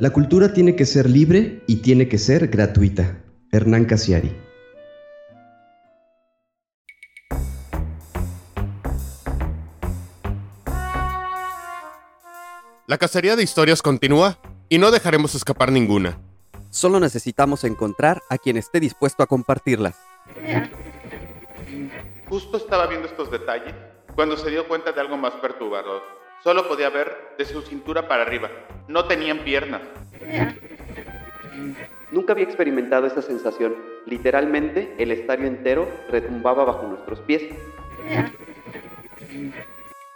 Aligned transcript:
La 0.00 0.08
cultura 0.08 0.54
tiene 0.54 0.76
que 0.76 0.86
ser 0.86 1.10
libre 1.10 1.62
y 1.66 1.82
tiene 1.82 2.08
que 2.08 2.16
ser 2.16 2.48
gratuita. 2.48 3.18
Hernán 3.52 3.84
Casiari. 3.84 4.34
La 12.86 12.96
cacería 12.96 13.36
de 13.36 13.42
historias 13.42 13.82
continúa 13.82 14.38
y 14.70 14.78
no 14.78 14.90
dejaremos 14.90 15.34
escapar 15.34 15.70
ninguna. 15.70 16.18
Solo 16.70 16.98
necesitamos 16.98 17.64
encontrar 17.64 18.22
a 18.30 18.38
quien 18.38 18.56
esté 18.56 18.80
dispuesto 18.80 19.22
a 19.22 19.26
compartirlas. 19.26 19.98
Justo 22.26 22.56
estaba 22.56 22.86
viendo 22.86 23.06
estos 23.06 23.30
detalles 23.30 23.74
cuando 24.14 24.38
se 24.38 24.48
dio 24.48 24.66
cuenta 24.66 24.92
de 24.92 25.00
algo 25.02 25.18
más 25.18 25.34
perturbador. 25.42 26.19
Solo 26.42 26.66
podía 26.66 26.88
ver 26.88 27.34
de 27.36 27.44
su 27.44 27.60
cintura 27.60 28.08
para 28.08 28.22
arriba. 28.22 28.50
No 28.88 29.04
tenían 29.04 29.40
piernas. 29.40 29.82
Nunca 32.10 32.32
había 32.32 32.44
experimentado 32.44 33.06
esa 33.06 33.20
sensación. 33.20 33.76
Literalmente, 34.06 34.94
el 34.98 35.10
estadio 35.10 35.46
entero 35.46 35.86
retumbaba 36.10 36.64
bajo 36.64 36.86
nuestros 36.86 37.20
pies. 37.20 37.42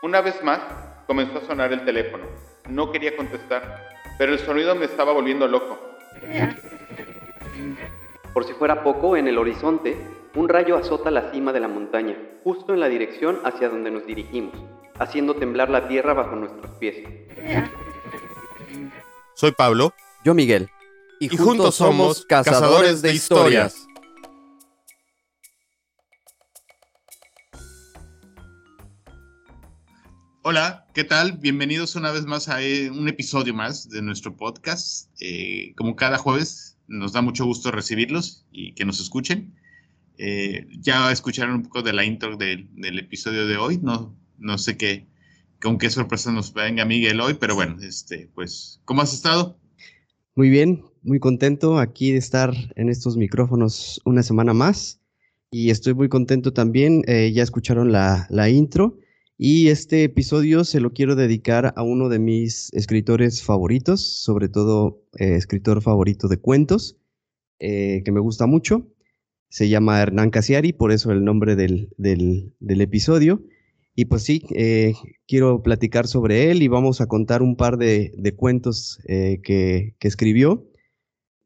Una 0.02 0.22
vez 0.22 0.42
más, 0.42 0.60
comenzó 1.06 1.38
a 1.38 1.42
sonar 1.42 1.74
el 1.74 1.84
teléfono. 1.84 2.24
No 2.70 2.90
quería 2.90 3.14
contestar, 3.16 3.86
pero 4.16 4.32
el 4.32 4.38
sonido 4.38 4.74
me 4.74 4.86
estaba 4.86 5.12
volviendo 5.12 5.46
loco. 5.46 5.78
Por 8.32 8.44
si 8.44 8.54
fuera 8.54 8.82
poco, 8.82 9.18
en 9.18 9.28
el 9.28 9.36
horizonte, 9.36 9.94
un 10.34 10.48
rayo 10.48 10.76
azota 10.76 11.10
la 11.10 11.30
cima 11.32 11.52
de 11.52 11.60
la 11.60 11.68
montaña, 11.68 12.16
justo 12.42 12.72
en 12.72 12.80
la 12.80 12.88
dirección 12.88 13.40
hacia 13.44 13.68
donde 13.68 13.90
nos 13.90 14.06
dirigimos 14.06 14.54
haciendo 14.98 15.34
temblar 15.34 15.70
la 15.70 15.88
tierra 15.88 16.14
bajo 16.14 16.36
nuestros 16.36 16.70
pies. 16.78 16.96
Soy 19.34 19.52
Pablo. 19.52 19.92
Yo 20.24 20.34
Miguel. 20.34 20.68
Y, 21.20 21.28
juntos, 21.28 21.76
somos 21.76 22.24
cazadores 22.26 23.02
de 23.02 23.14
historias. 23.14 23.86
Hola, 30.42 30.86
¿qué 30.92 31.04
tal? 31.04 31.38
Bienvenidos 31.38 31.96
una 31.96 32.12
vez 32.12 32.26
más 32.26 32.48
a 32.48 32.60
eh, 32.62 32.90
un 32.90 33.08
episodio 33.08 33.54
más 33.54 33.88
de 33.88 34.02
nuestro 34.02 34.36
podcast. 34.36 35.10
Eh, 35.20 35.72
como 35.76 35.96
cada 35.96 36.18
jueves, 36.18 36.76
nos 36.86 37.12
da 37.12 37.22
mucho 37.22 37.46
gusto 37.46 37.70
recibirlos 37.70 38.44
y 38.52 38.74
que 38.74 38.84
nos 38.84 39.00
escuchen. 39.00 39.54
Eh, 40.18 40.66
ya 40.78 41.10
escucharon 41.10 41.56
un 41.56 41.62
poco 41.62 41.82
de 41.82 41.94
la 41.94 42.04
intro 42.04 42.36
del, 42.36 42.68
del 42.74 42.98
episodio 42.98 43.46
de 43.46 43.56
hoy, 43.56 43.78
no, 43.78 44.14
no 44.38 44.58
sé 44.58 44.76
qué, 44.76 45.06
con 45.64 45.78
qué 45.78 45.90
sorpresa 45.90 46.30
nos 46.30 46.52
venga 46.52 46.84
Miguel 46.84 47.20
hoy, 47.20 47.34
pero 47.34 47.54
bueno, 47.54 47.76
este, 47.82 48.30
pues, 48.34 48.80
¿cómo 48.84 49.02
has 49.02 49.14
estado? 49.14 49.58
Muy 50.36 50.50
bien, 50.50 50.84
muy 51.02 51.20
contento 51.20 51.78
aquí 51.78 52.12
de 52.12 52.18
estar 52.18 52.52
en 52.76 52.88
estos 52.88 53.16
micrófonos 53.16 54.00
una 54.04 54.22
semana 54.22 54.52
más. 54.52 55.00
Y 55.50 55.70
estoy 55.70 55.94
muy 55.94 56.08
contento 56.08 56.52
también, 56.52 57.02
eh, 57.06 57.30
ya 57.32 57.42
escucharon 57.44 57.92
la, 57.92 58.50
intro. 58.50 58.98
Y 59.38 59.68
este 59.68 60.04
episodio 60.04 60.64
se 60.64 60.80
lo 60.80 60.92
quiero 60.92 61.14
dedicar 61.14 61.72
a 61.76 61.82
uno 61.82 62.08
de 62.08 62.18
mis 62.18 62.72
escritores 62.72 63.42
favoritos, 63.42 64.22
sobre 64.22 64.48
todo 64.48 65.04
eh, 65.18 65.36
escritor 65.36 65.80
favorito 65.80 66.28
de 66.28 66.38
cuentos, 66.38 66.98
eh, 67.60 68.02
que 68.04 68.12
me 68.12 68.20
gusta 68.20 68.46
mucho. 68.46 68.88
Se 69.48 69.68
llama 69.68 70.02
Hernán 70.02 70.30
Casiari, 70.30 70.72
por 70.72 70.90
eso 70.90 71.12
el 71.12 71.24
nombre 71.24 71.54
del, 71.54 71.90
del 71.96 72.80
episodio. 72.80 73.44
Y 73.96 74.06
pues 74.06 74.24
sí, 74.24 74.42
eh, 74.50 74.94
quiero 75.26 75.62
platicar 75.62 76.08
sobre 76.08 76.50
él 76.50 76.62
y 76.62 76.68
vamos 76.68 77.00
a 77.00 77.06
contar 77.06 77.42
un 77.42 77.56
par 77.56 77.78
de, 77.78 78.34
cuentos 78.36 78.98
eh, 79.06 79.40
que, 79.42 79.94
escribió. 80.00 80.68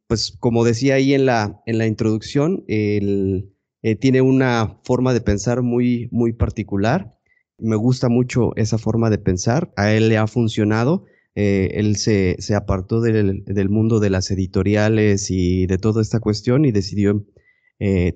Pues 0.07 0.35
como 0.41 0.65
decía 0.65 0.95
ahí 0.95 1.13
en 1.13 1.27
la, 1.27 1.63
introducción, 1.67 2.65
él 2.67 3.53
eh, 3.83 3.97
tiene 3.97 4.23
una 4.23 4.79
forma 4.85 5.13
de 5.13 5.21
pensar 5.21 5.63
muy, 5.63 6.09
muy 6.11 6.33
particular. 6.33 7.19
Me 7.59 7.77
gusta 7.77 8.09
mucho 8.09 8.57
esa 8.57 8.79
forma 8.79 9.11
de 9.11 9.19
pensar. 9.19 9.71
A 9.77 9.93
él 9.93 10.09
le 10.09 10.17
ha 10.17 10.27
funcionado. 10.27 11.05
él 11.35 11.97
se, 11.97 12.37
se 12.39 12.55
apartó 12.55 13.03
del, 13.03 13.45
del, 13.45 13.69
mundo 13.69 14.01
de 14.01 14.11
las 14.11 14.31
editoriales 14.31 15.31
y 15.31 15.67
de 15.67 15.79
toda 15.79 16.01
esta 16.01 16.21
cuestión 16.21 16.65
y 16.65 16.73
decidió 16.73 17.27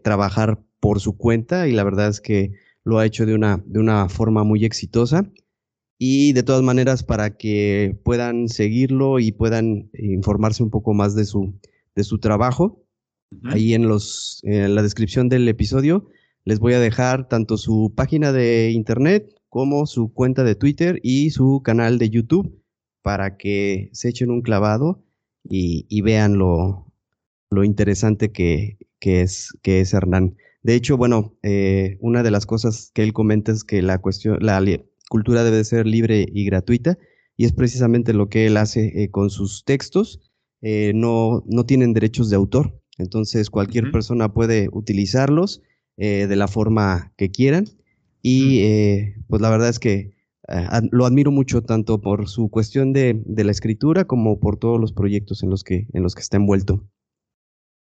trabajar 0.03 0.59
por 0.81 1.01
su 1.01 1.17
cuenta 1.17 1.69
y 1.69 1.73
la 1.73 1.85
verdad 1.85 2.09
es 2.09 2.21
que 2.21 2.53
lo 2.85 2.99
ha 2.99 3.07
hecho 3.07 3.27
de 3.27 3.35
una, 3.35 3.63
de 3.67 3.81
una 3.81 4.09
forma 4.09 4.45
muy 4.45 4.65
exitosa. 4.65 5.31
Y 5.99 6.33
de 6.33 6.43
todas 6.43 6.63
maneras, 6.63 7.05
para 7.05 7.37
que 7.37 7.97
puedan 8.05 8.49
seguirlo 8.49 9.21
y 9.21 9.31
puedan 9.31 9.91
informarse 9.95 10.63
un 10.63 10.71
poco 10.71 10.95
más 10.95 11.15
de 11.15 11.25
su, 11.25 11.55
de 11.95 12.03
su 12.03 12.19
trabajo, 12.19 12.85
ahí 13.45 13.75
en, 13.75 13.89
los, 13.89 14.41
en 14.43 14.75
la 14.75 14.83
descripción 14.83 15.29
del 15.29 15.49
episodio 15.49 16.09
les 16.45 16.59
voy 16.59 16.75
a 16.75 16.81
dejar 16.81 17.29
tanto 17.29 17.57
su 17.57 17.93
página 17.95 18.33
de 18.33 18.71
internet 18.71 19.33
como 19.49 19.87
su 19.87 20.13
cuenta 20.13 20.45
de 20.45 20.55
Twitter 20.55 20.99
y 21.03 21.31
su 21.31 21.63
canal 21.63 21.99
de 21.99 22.11
YouTube 22.11 22.63
para 23.03 23.37
que 23.37 23.91
se 23.93 24.09
echen 24.09 24.31
un 24.31 24.43
clavado 24.43 25.05
y, 25.45 26.01
vean 26.03 26.39
lo, 26.39 26.93
lo 27.51 27.65
interesante 27.65 28.31
que, 28.31 28.79
que, 29.01 29.23
es, 29.23 29.53
que 29.63 29.81
es 29.81 29.93
Hernán. 29.93 30.37
De 30.63 30.75
hecho, 30.75 30.97
bueno, 30.97 31.37
eh, 31.43 31.99
una 32.01 32.23
de 32.23 32.31
las 32.31 32.47
cosas 32.47 32.93
que 32.95 33.03
él 33.03 33.13
comenta 33.13 33.51
es 33.51 33.65
que 33.65 33.83
la 33.83 33.99
cuestión, 33.99 34.39
la 34.41 34.63
cultura 35.09 35.43
debe 35.43 35.65
ser 35.65 35.87
libre 35.87 36.27
y 36.33 36.45
gratuita, 36.45 36.99
y 37.37 37.45
es 37.45 37.53
precisamente 37.53 38.13
lo 38.13 38.29
que 38.29 38.47
él 38.47 38.57
hace 38.57 39.03
eh, 39.03 39.11
con 39.11 39.31
sus 39.31 39.65
textos. 39.65 40.21
Eh, 40.61 40.93
no, 40.95 41.43
no 41.47 41.67
tienen 41.67 41.93
derechos 41.93 42.31
de 42.31 42.37
autor, 42.37 42.81
entonces 42.97 43.51
cualquier 43.51 43.91
persona 43.91 44.33
puede 44.33 44.69
utilizarlos 44.73 45.63
de 45.97 46.35
la 46.35 46.49
forma 46.49 47.13
que 47.17 47.31
quieran. 47.31 47.67
Y 48.23 49.13
pues 49.29 49.41
la 49.41 49.51
verdad 49.51 49.69
es 49.69 49.79
que 49.79 50.17
lo 50.91 51.07
admiro 51.07 51.31
mucho 51.31 51.63
tanto 51.63 52.01
por 52.01 52.29
su 52.29 52.49
cuestión 52.49 52.93
de, 52.93 53.21
de, 53.25 53.45
la 53.45 53.53
escritura 53.53 54.05
como 54.05 54.41
por 54.41 54.59
todos 54.59 54.81
los 54.81 54.93
proyectos 54.93 55.45
en 55.45 55.51
los 55.51 55.63
que, 55.63 55.87
en 55.93 56.03
los 56.03 56.17
que 56.17 56.23
está 56.23 56.39
envuelto. 56.39 56.85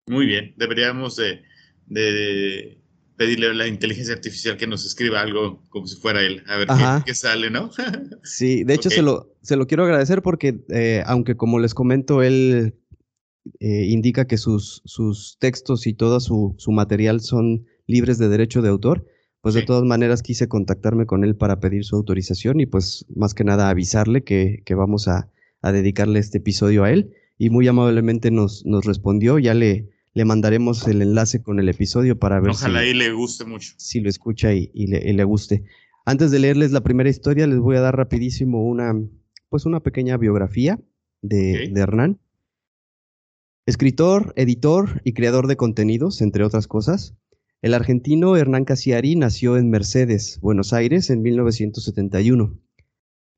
Muy 0.06 0.26
bien, 0.26 0.54
deberíamos 0.56 1.16
de 1.16 1.42
de 1.92 2.78
pedirle 3.16 3.48
a 3.48 3.54
la 3.54 3.68
inteligencia 3.68 4.14
artificial 4.14 4.56
que 4.56 4.66
nos 4.66 4.84
escriba 4.84 5.20
algo 5.20 5.62
como 5.68 5.86
si 5.86 5.96
fuera 5.96 6.22
él, 6.22 6.42
a 6.46 6.56
ver 6.56 6.68
qué, 7.04 7.14
sale, 7.14 7.50
¿no? 7.50 7.70
sí, 8.24 8.64
de 8.64 8.74
hecho 8.74 8.90
se, 8.90 9.02
lo, 9.02 9.36
se 9.42 9.56
lo 9.56 9.66
quiero 9.66 9.84
agradecer 9.84 10.22
porque, 10.22 10.60
eh, 10.70 11.02
aunque 11.06 11.36
como 11.36 11.58
les 11.58 11.74
comento, 11.74 12.22
él 12.22 12.74
eh, 13.60 13.86
indica 13.88 14.26
que 14.26 14.38
sus, 14.38 14.82
sus 14.84 15.36
textos 15.38 15.86
y 15.86 15.94
todo 15.94 16.20
su, 16.20 16.54
su, 16.58 16.72
material 16.72 17.20
son 17.20 17.66
libres 17.86 18.18
de 18.18 18.28
derecho 18.28 18.62
de 18.62 18.70
autor, 18.70 19.06
pues 19.40 19.54
de 19.54 19.62
todas 19.62 19.84
maneras 19.84 20.22
quise 20.22 20.48
contactarme 20.48 21.06
con 21.06 21.24
él 21.24 21.36
para 21.36 21.60
pedir 21.60 21.84
su 21.84 21.96
autorización 21.96 22.60
y 22.60 22.66
pues 22.66 23.04
más 23.14 23.34
que 23.34 23.44
nada 23.44 23.68
avisarle 23.68 24.24
que, 24.24 24.62
que 24.64 24.74
vamos 24.74 25.08
a, 25.08 25.30
a, 25.60 25.72
dedicarle 25.72 26.20
este 26.20 26.38
episodio 26.38 26.84
a 26.84 26.92
él 26.92 27.12
y 27.38 27.50
muy 27.50 27.66
amablemente 27.66 28.30
nos, 28.30 28.64
nos 28.64 28.84
respondió, 28.84 29.38
ya 29.38 29.54
le 29.54 29.88
le 30.14 30.24
mandaremos 30.24 30.86
el 30.88 31.02
enlace 31.02 31.42
con 31.42 31.58
el 31.58 31.68
episodio 31.68 32.18
para 32.18 32.40
ver 32.40 32.50
Ojalá 32.50 32.84
y 32.84 32.92
le 32.92 33.12
guste 33.12 33.44
mucho. 33.44 33.72
Si 33.78 34.00
lo 34.00 34.08
escucha 34.08 34.52
y, 34.52 34.70
le, 34.74 35.24
guste. 35.24 35.64
Antes 36.04 36.30
de 36.30 36.38
leerles 36.38 36.72
la 36.72 36.82
primera 36.82 37.08
historia, 37.08 37.46
les 37.46 37.58
voy 37.58 37.76
a 37.76 37.80
dar 37.80 37.96
rapidísimo 37.96 38.62
una, 38.62 38.94
pues 39.48 39.64
una 39.64 39.80
pequeña 39.80 40.16
biografía 40.18 40.78
de, 41.22 41.70
de 41.72 41.80
Hernán. 41.80 42.20
Escritor, 43.64 44.34
editor 44.36 45.00
y 45.04 45.14
creador 45.14 45.46
de 45.46 45.56
contenidos, 45.56 46.20
entre 46.20 46.44
otras 46.44 46.66
cosas. 46.66 47.14
El 47.62 47.74
argentino 47.74 48.36
Hernán 48.36 48.64
Casiari 48.64 49.14
nació 49.14 49.56
en 49.56 49.70
Mercedes, 49.70 50.40
Buenos 50.42 50.72
Aires, 50.72 51.10
en 51.10 51.22
1971. 51.22 52.58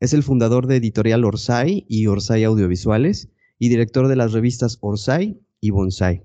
Es 0.01 0.13
el 0.13 0.23
fundador 0.23 0.67
de 0.67 0.77
Editorial 0.77 1.25
Orsay 1.25 1.85
y 1.89 2.07
Orsay 2.07 2.43
Audiovisuales 2.43 3.29
y 3.59 3.69
director 3.69 4.09
de 4.09 4.17
las 4.17 4.33
revistas 4.33 4.79
Orsay 4.81 5.41
y 5.61 5.71
Bonsai. 5.71 6.25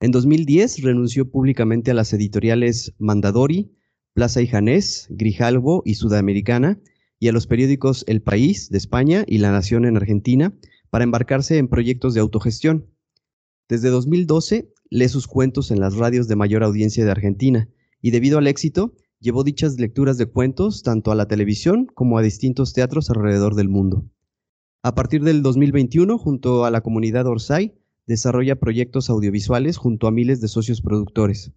En 0.00 0.10
2010 0.10 0.82
renunció 0.82 1.30
públicamente 1.30 1.90
a 1.90 1.94
las 1.94 2.12
editoriales 2.12 2.94
Mandadori, 2.98 3.72
Plaza 4.12 4.42
y 4.42 4.46
Janés, 4.46 5.06
Grijalvo 5.10 5.82
y 5.84 5.94
Sudamericana 5.94 6.80
y 7.18 7.28
a 7.28 7.32
los 7.32 7.46
periódicos 7.46 8.04
El 8.06 8.20
País 8.20 8.70
de 8.70 8.78
España 8.78 9.24
y 9.26 9.38
La 9.38 9.52
Nación 9.52 9.84
en 9.84 9.96
Argentina 9.96 10.54
para 10.90 11.04
embarcarse 11.04 11.58
en 11.58 11.68
proyectos 11.68 12.14
de 12.14 12.20
autogestión. 12.20 12.86
Desde 13.68 13.88
2012 13.88 14.72
lee 14.90 15.08
sus 15.08 15.26
cuentos 15.26 15.70
en 15.70 15.80
las 15.80 15.94
radios 15.96 16.28
de 16.28 16.36
mayor 16.36 16.64
audiencia 16.64 17.04
de 17.04 17.10
Argentina 17.10 17.68
y 18.02 18.10
debido 18.10 18.38
al 18.38 18.46
éxito 18.46 18.94
llevó 19.20 19.42
dichas 19.42 19.78
lecturas 19.80 20.18
de 20.18 20.26
cuentos 20.26 20.82
tanto 20.82 21.12
a 21.12 21.14
la 21.14 21.26
televisión 21.26 21.86
como 21.86 22.18
a 22.18 22.22
distintos 22.22 22.74
teatros 22.74 23.10
alrededor 23.10 23.54
del 23.54 23.68
mundo. 23.68 24.04
A 24.82 24.94
partir 24.94 25.22
del 25.24 25.42
2021, 25.42 26.18
junto 26.18 26.66
a 26.66 26.70
la 26.70 26.82
comunidad 26.82 27.26
Orsay, 27.26 27.74
desarrolla 28.06 28.56
proyectos 28.56 29.10
audiovisuales 29.10 29.76
junto 29.76 30.06
a 30.06 30.10
miles 30.10 30.40
de 30.40 30.48
socios 30.48 30.80
productores. 30.80 31.52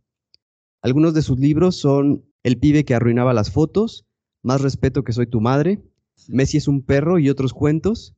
Algunos 0.82 1.14
de 1.14 1.22
sus 1.22 1.40
libros 1.40 1.76
son 1.76 2.26
El 2.44 2.60
pibe 2.60 2.86
que 2.86 2.96
arruinaba 2.96 3.34
las 3.34 3.52
fotos, 3.52 4.06
Más 4.44 4.62
respeto 4.62 5.04
que 5.04 5.14
soy 5.14 5.28
tu 5.28 5.42
madre, 5.42 5.82
Messi 6.28 6.58
es 6.58 6.68
un 6.68 6.84
perro 6.84 7.20
y 7.20 7.30
otros 7.30 7.54
cuentos, 7.54 8.16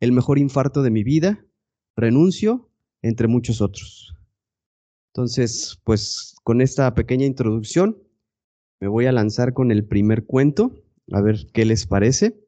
El 0.00 0.12
mejor 0.12 0.38
infarto 0.38 0.82
de 0.82 0.90
mi 0.90 1.02
vida, 1.04 1.44
Renuncio, 1.96 2.70
entre 3.02 3.28
muchos 3.28 3.60
otros. 3.60 4.14
Entonces, 5.12 5.80
pues 5.84 6.36
con 6.44 6.60
esta 6.60 6.94
pequeña 6.94 7.24
introducción, 7.24 7.98
me 8.80 8.88
voy 8.88 9.06
a 9.06 9.12
lanzar 9.12 9.54
con 9.54 9.72
el 9.72 9.86
primer 9.86 10.26
cuento, 10.26 10.84
a 11.10 11.22
ver 11.22 11.46
qué 11.52 11.64
les 11.64 11.86
parece. 11.86 12.38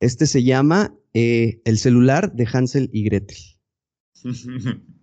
Este 0.00 0.26
se 0.26 0.42
llama 0.42 0.96
eh, 1.12 1.62
El 1.64 1.78
celular 1.78 2.32
de 2.34 2.48
Hansel 2.52 2.90
y 2.92 3.04
Gretel. 3.04 3.53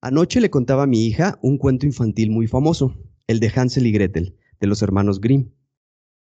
Anoche 0.00 0.40
le 0.40 0.50
contaba 0.50 0.84
a 0.84 0.86
mi 0.86 1.04
hija 1.06 1.38
un 1.42 1.58
cuento 1.58 1.86
infantil 1.86 2.30
muy 2.30 2.46
famoso, 2.46 2.96
el 3.26 3.40
de 3.40 3.52
Hansel 3.54 3.86
y 3.86 3.92
Gretel, 3.92 4.36
de 4.60 4.66
los 4.66 4.82
hermanos 4.82 5.20
Grimm. 5.20 5.52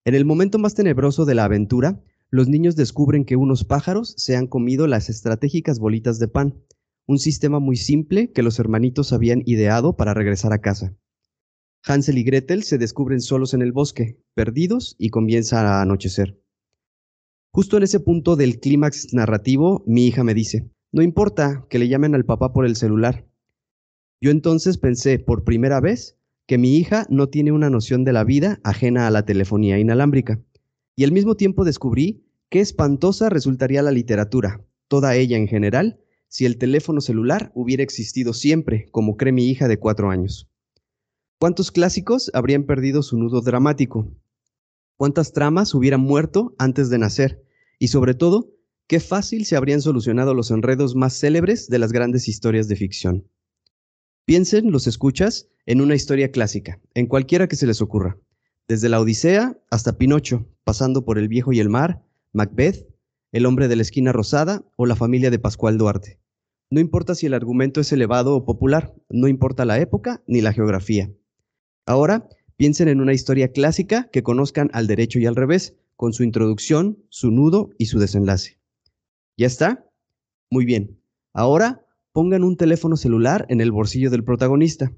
En 0.05 0.15
el 0.15 0.25
momento 0.25 0.59
más 0.59 0.73
tenebroso 0.75 1.25
de 1.25 1.35
la 1.35 1.45
aventura, 1.45 2.03
los 2.29 2.47
niños 2.47 2.75
descubren 2.75 3.25
que 3.25 3.35
unos 3.35 3.65
pájaros 3.65 4.13
se 4.17 4.35
han 4.35 4.47
comido 4.47 4.87
las 4.87 5.09
estratégicas 5.09 5.79
bolitas 5.79 6.19
de 6.19 6.27
pan, 6.27 6.63
un 7.07 7.19
sistema 7.19 7.59
muy 7.59 7.75
simple 7.75 8.31
que 8.31 8.43
los 8.43 8.59
hermanitos 8.59 9.11
habían 9.11 9.41
ideado 9.45 9.95
para 9.97 10.13
regresar 10.13 10.53
a 10.53 10.61
casa. 10.61 10.95
Hansel 11.83 12.17
y 12.19 12.23
Gretel 12.23 12.63
se 12.63 12.77
descubren 12.77 13.21
solos 13.21 13.53
en 13.53 13.61
el 13.61 13.71
bosque, 13.71 14.21
perdidos, 14.33 14.95
y 14.99 15.09
comienza 15.09 15.61
a 15.61 15.81
anochecer. 15.81 16.39
Justo 17.51 17.77
en 17.77 17.83
ese 17.83 17.99
punto 17.99 18.35
del 18.35 18.59
clímax 18.59 19.13
narrativo, 19.13 19.83
mi 19.87 20.05
hija 20.07 20.23
me 20.23 20.33
dice, 20.33 20.71
no 20.91 21.01
importa 21.01 21.65
que 21.69 21.79
le 21.79 21.87
llamen 21.87 22.15
al 22.15 22.25
papá 22.25 22.51
por 22.53 22.65
el 22.65 22.75
celular. 22.75 23.25
Yo 24.19 24.29
entonces 24.31 24.77
pensé, 24.77 25.19
por 25.19 25.43
primera 25.43 25.79
vez, 25.79 26.17
que 26.47 26.57
mi 26.57 26.75
hija 26.75 27.05
no 27.09 27.29
tiene 27.29 27.51
una 27.51 27.69
noción 27.69 28.03
de 28.03 28.13
la 28.13 28.23
vida 28.23 28.59
ajena 28.63 29.07
a 29.07 29.11
la 29.11 29.25
telefonía 29.25 29.79
inalámbrica. 29.79 30.41
Y 30.95 31.05
al 31.05 31.11
mismo 31.11 31.35
tiempo 31.35 31.63
descubrí 31.63 32.25
qué 32.49 32.59
espantosa 32.59 33.29
resultaría 33.29 33.81
la 33.81 33.91
literatura, 33.91 34.65
toda 34.87 35.15
ella 35.15 35.37
en 35.37 35.47
general, 35.47 36.01
si 36.27 36.45
el 36.45 36.57
teléfono 36.57 37.01
celular 37.01 37.51
hubiera 37.55 37.83
existido 37.83 38.33
siempre, 38.33 38.87
como 38.91 39.17
cree 39.17 39.31
mi 39.31 39.49
hija 39.49 39.67
de 39.67 39.79
cuatro 39.79 40.09
años. 40.09 40.49
¿Cuántos 41.39 41.71
clásicos 41.71 42.29
habrían 42.33 42.65
perdido 42.65 43.01
su 43.01 43.17
nudo 43.17 43.41
dramático? 43.41 44.13
¿Cuántas 44.97 45.33
tramas 45.33 45.73
hubieran 45.73 46.01
muerto 46.01 46.53
antes 46.59 46.89
de 46.89 46.99
nacer? 46.99 47.43
Y 47.79 47.87
sobre 47.87 48.13
todo, 48.13 48.51
qué 48.91 48.99
fácil 48.99 49.45
se 49.45 49.55
habrían 49.55 49.81
solucionado 49.81 50.33
los 50.33 50.51
enredos 50.51 50.95
más 50.97 51.17
célebres 51.17 51.69
de 51.69 51.79
las 51.79 51.93
grandes 51.93 52.27
historias 52.27 52.67
de 52.67 52.75
ficción. 52.75 53.25
Piensen, 54.25 54.69
los 54.69 54.85
escuchas, 54.85 55.47
en 55.65 55.79
una 55.79 55.95
historia 55.95 56.29
clásica, 56.29 56.81
en 56.93 57.07
cualquiera 57.07 57.47
que 57.47 57.55
se 57.55 57.65
les 57.65 57.81
ocurra, 57.81 58.17
desde 58.67 58.89
la 58.89 58.99
Odisea 58.99 59.57
hasta 59.69 59.97
Pinocho, 59.97 60.45
pasando 60.65 61.05
por 61.05 61.17
El 61.17 61.29
viejo 61.29 61.53
y 61.53 61.61
el 61.61 61.69
mar, 61.69 62.03
Macbeth, 62.33 62.85
El 63.31 63.45
hombre 63.45 63.69
de 63.69 63.77
la 63.77 63.81
esquina 63.81 64.11
rosada 64.11 64.65
o 64.75 64.85
la 64.85 64.97
familia 64.97 65.31
de 65.31 65.39
Pascual 65.39 65.77
Duarte. 65.77 66.19
No 66.69 66.81
importa 66.81 67.15
si 67.15 67.27
el 67.27 67.33
argumento 67.33 67.79
es 67.79 67.93
elevado 67.93 68.35
o 68.35 68.43
popular, 68.43 68.93
no 69.07 69.29
importa 69.29 69.63
la 69.63 69.79
época 69.79 70.21
ni 70.27 70.41
la 70.41 70.51
geografía. 70.51 71.09
Ahora, 71.85 72.27
piensen 72.57 72.89
en 72.89 72.99
una 72.99 73.13
historia 73.13 73.53
clásica 73.53 74.09
que 74.11 74.21
conozcan 74.21 74.69
al 74.73 74.87
derecho 74.87 75.17
y 75.17 75.27
al 75.27 75.37
revés, 75.37 75.77
con 75.95 76.11
su 76.11 76.25
introducción, 76.25 77.01
su 77.07 77.31
nudo 77.31 77.69
y 77.77 77.85
su 77.85 77.97
desenlace. 77.97 78.59
¿Ya 79.41 79.47
está? 79.47 79.89
Muy 80.51 80.65
bien. 80.65 81.01
Ahora, 81.33 81.83
pongan 82.11 82.43
un 82.43 82.57
teléfono 82.57 82.95
celular 82.95 83.47
en 83.49 83.59
el 83.59 83.71
bolsillo 83.71 84.11
del 84.11 84.23
protagonista. 84.23 84.93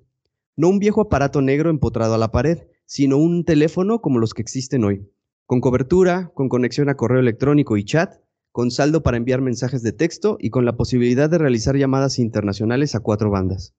No 0.57 0.67
un 0.67 0.79
viejo 0.79 0.99
aparato 0.99 1.41
negro 1.41 1.69
empotrado 1.69 2.15
a 2.15 2.17
la 2.17 2.33
pared, 2.33 2.67
sino 2.85 3.15
un 3.15 3.45
teléfono 3.45 4.01
como 4.01 4.19
los 4.19 4.33
que 4.33 4.41
existen 4.41 4.83
hoy, 4.83 5.09
con 5.45 5.61
cobertura, 5.61 6.29
con 6.33 6.49
conexión 6.49 6.89
a 6.89 6.95
correo 6.95 7.21
electrónico 7.21 7.77
y 7.77 7.85
chat, 7.85 8.15
con 8.51 8.69
saldo 8.69 9.01
para 9.01 9.15
enviar 9.15 9.39
mensajes 9.39 9.81
de 9.81 9.93
texto 9.93 10.35
y 10.41 10.49
con 10.49 10.65
la 10.65 10.75
posibilidad 10.75 11.29
de 11.29 11.37
realizar 11.37 11.77
llamadas 11.77 12.19
internacionales 12.19 12.95
a 12.95 12.99
cuatro 12.99 13.31
bandas. 13.31 13.73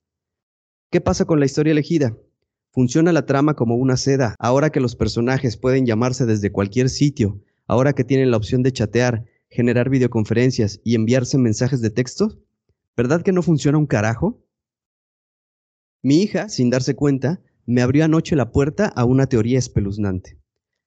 ¿Qué 0.90 1.02
pasa 1.02 1.26
con 1.26 1.40
la 1.40 1.44
historia 1.44 1.72
elegida? 1.72 2.16
Funciona 2.70 3.12
la 3.12 3.26
trama 3.26 3.52
como 3.52 3.76
una 3.76 3.98
seda, 3.98 4.34
ahora 4.38 4.70
que 4.70 4.80
los 4.80 4.96
personajes 4.96 5.58
pueden 5.58 5.84
llamarse 5.84 6.24
desde 6.24 6.52
cualquier 6.52 6.88
sitio, 6.88 7.42
ahora 7.66 7.92
que 7.92 8.04
tienen 8.04 8.30
la 8.30 8.38
opción 8.38 8.62
de 8.62 8.72
chatear, 8.72 9.26
generar 9.54 9.88
videoconferencias 9.88 10.80
y 10.82 10.96
enviarse 10.96 11.38
mensajes 11.38 11.80
de 11.80 11.90
texto. 11.90 12.42
¿Verdad 12.96 13.22
que 13.22 13.30
no 13.30 13.40
funciona 13.40 13.78
un 13.78 13.86
carajo? 13.86 14.44
Mi 16.02 16.22
hija, 16.22 16.48
sin 16.48 16.70
darse 16.70 16.96
cuenta, 16.96 17.40
me 17.64 17.80
abrió 17.80 18.04
anoche 18.04 18.34
la 18.34 18.50
puerta 18.50 18.88
a 18.88 19.04
una 19.04 19.26
teoría 19.26 19.60
espeluznante. 19.60 20.40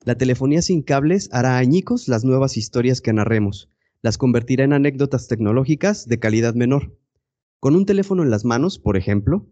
La 0.03 0.15
telefonía 0.15 0.61
sin 0.61 0.83
cables 0.83 1.29
hará 1.31 1.57
añicos 1.57 2.09
las 2.09 2.25
nuevas 2.25 2.57
historias 2.57 2.99
que 2.99 3.13
narremos, 3.13 3.71
las 4.01 4.17
convertirá 4.17 4.65
en 4.65 4.73
anécdotas 4.73 5.29
tecnológicas 5.29 6.05
de 6.05 6.19
calidad 6.19 6.53
menor. 6.53 6.97
Con 7.61 7.73
un 7.73 7.85
teléfono 7.85 8.21
en 8.21 8.29
las 8.29 8.43
manos, 8.43 8.79
por 8.79 8.97
ejemplo, 8.97 9.47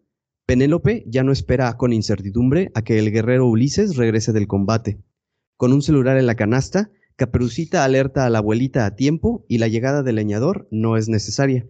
Penélope 0.45 1.05
ya 1.07 1.23
no 1.23 1.31
espera 1.31 1.75
con 1.77 1.93
incertidumbre 1.93 2.69
a 2.75 2.83
que 2.83 2.99
el 2.99 3.11
guerrero 3.11 3.47
Ulises 3.47 3.95
regrese 3.95 4.33
del 4.33 4.47
combate. 4.47 5.01
Con 5.55 5.71
un 5.71 5.81
celular 5.81 6.17
en 6.17 6.27
la 6.27 6.35
canasta, 6.35 6.91
Caperucita 7.15 7.83
alerta 7.83 8.25
a 8.25 8.29
la 8.29 8.39
abuelita 8.39 8.85
a 8.85 8.95
tiempo 8.95 9.45
y 9.47 9.57
la 9.57 9.67
llegada 9.67 10.03
del 10.03 10.15
leñador 10.15 10.67
no 10.71 10.97
es 10.97 11.07
necesaria. 11.07 11.67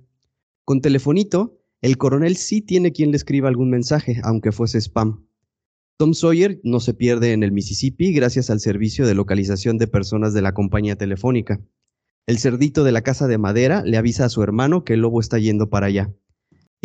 Con 0.64 0.82
telefonito, 0.82 1.60
el 1.82 1.98
coronel 1.98 2.36
sí 2.36 2.62
tiene 2.62 2.92
quien 2.92 3.12
le 3.12 3.18
escriba 3.18 3.48
algún 3.48 3.70
mensaje, 3.70 4.20
aunque 4.24 4.52
fuese 4.52 4.80
spam. 4.80 5.28
Tom 5.98 6.14
Sawyer 6.14 6.60
no 6.64 6.80
se 6.80 6.94
pierde 6.94 7.32
en 7.32 7.44
el 7.44 7.52
Mississippi 7.52 8.12
gracias 8.12 8.50
al 8.50 8.60
servicio 8.60 9.06
de 9.06 9.16
localización 9.16 9.78
de 9.78 9.88
personas 9.88 10.34
de 10.34 10.42
la 10.42 10.54
compañía 10.54 10.98
telefónica. 10.98 11.62
El 12.28 12.40
cerdito 12.40 12.84
de 12.84 12.92
la 12.92 13.02
casa 13.02 13.28
de 13.28 13.38
madera 13.38 13.84
le 13.86 13.98
avisa 13.98 14.26
a 14.26 14.30
su 14.30 14.42
hermano 14.42 14.84
que 14.84 14.94
el 14.94 15.02
lobo 15.02 15.20
está 15.20 15.38
yendo 15.38 15.70
para 15.70 15.88
allá 15.88 16.14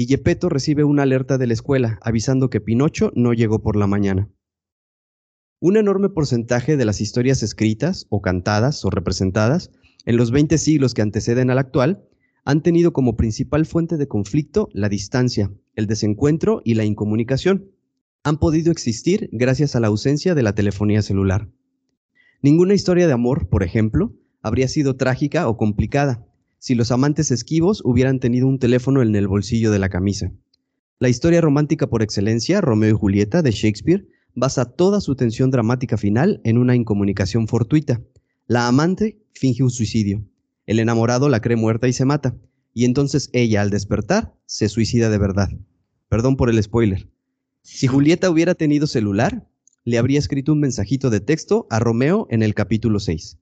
y 0.00 0.06
Gepetto 0.06 0.48
recibe 0.48 0.82
una 0.82 1.02
alerta 1.02 1.36
de 1.36 1.46
la 1.46 1.52
escuela 1.52 1.98
avisando 2.00 2.48
que 2.48 2.62
Pinocho 2.62 3.12
no 3.14 3.34
llegó 3.34 3.62
por 3.62 3.76
la 3.76 3.86
mañana. 3.86 4.30
Un 5.62 5.76
enorme 5.76 6.08
porcentaje 6.08 6.78
de 6.78 6.86
las 6.86 7.02
historias 7.02 7.42
escritas 7.42 8.06
o 8.08 8.22
cantadas 8.22 8.82
o 8.86 8.88
representadas 8.88 9.70
en 10.06 10.16
los 10.16 10.30
20 10.30 10.56
siglos 10.56 10.94
que 10.94 11.02
anteceden 11.02 11.50
al 11.50 11.58
actual 11.58 12.02
han 12.46 12.62
tenido 12.62 12.94
como 12.94 13.14
principal 13.14 13.66
fuente 13.66 13.98
de 13.98 14.08
conflicto 14.08 14.70
la 14.72 14.88
distancia, 14.88 15.52
el 15.76 15.86
desencuentro 15.86 16.62
y 16.64 16.76
la 16.76 16.86
incomunicación. 16.86 17.72
Han 18.24 18.38
podido 18.38 18.72
existir 18.72 19.28
gracias 19.32 19.76
a 19.76 19.80
la 19.80 19.88
ausencia 19.88 20.34
de 20.34 20.42
la 20.42 20.54
telefonía 20.54 21.02
celular. 21.02 21.50
Ninguna 22.40 22.72
historia 22.72 23.06
de 23.06 23.12
amor, 23.12 23.50
por 23.50 23.62
ejemplo, 23.62 24.14
habría 24.40 24.66
sido 24.66 24.96
trágica 24.96 25.46
o 25.46 25.58
complicada, 25.58 26.26
si 26.58 26.74
los 26.74 26.90
amantes 26.90 27.30
esquivos 27.30 27.82
hubieran 27.84 28.18
tenido 28.18 28.46
un 28.46 28.58
teléfono 28.58 29.02
en 29.02 29.14
el 29.14 29.28
bolsillo 29.28 29.70
de 29.70 29.78
la 29.78 29.90
camisa. 29.90 30.32
La 30.98 31.10
historia 31.10 31.42
romántica 31.42 31.86
por 31.86 32.02
excelencia, 32.02 32.62
Romeo 32.62 32.94
y 32.94 32.98
Julieta, 32.98 33.42
de 33.42 33.50
Shakespeare, 33.50 34.06
basa 34.34 34.64
toda 34.64 35.00
su 35.00 35.14
tensión 35.14 35.50
dramática 35.50 35.96
final 35.96 36.40
en 36.44 36.58
una 36.58 36.76
incomunicación 36.76 37.48
fortuita. 37.48 38.00
La 38.46 38.68
amante 38.68 39.18
finge 39.32 39.62
un 39.62 39.70
suicidio. 39.70 40.24
El 40.66 40.78
enamorado 40.78 41.28
la 41.28 41.40
cree 41.40 41.56
muerta 41.56 41.88
y 41.88 41.92
se 41.92 42.04
mata. 42.04 42.36
Y 42.72 42.84
entonces 42.84 43.30
ella, 43.32 43.62
al 43.62 43.70
despertar, 43.70 44.34
se 44.46 44.68
suicida 44.68 45.10
de 45.10 45.18
verdad. 45.18 45.50
Perdón 46.08 46.36
por 46.36 46.50
el 46.50 46.62
spoiler. 46.62 47.08
Si 47.62 47.86
Julieta 47.86 48.30
hubiera 48.30 48.54
tenido 48.54 48.86
celular, 48.86 49.48
le 49.84 49.98
habría 49.98 50.18
escrito 50.18 50.52
un 50.52 50.60
mensajito 50.60 51.10
de 51.10 51.20
texto 51.20 51.66
a 51.70 51.78
Romeo 51.78 52.26
en 52.30 52.42
el 52.42 52.54
capítulo 52.54 53.00
6. 53.00 53.38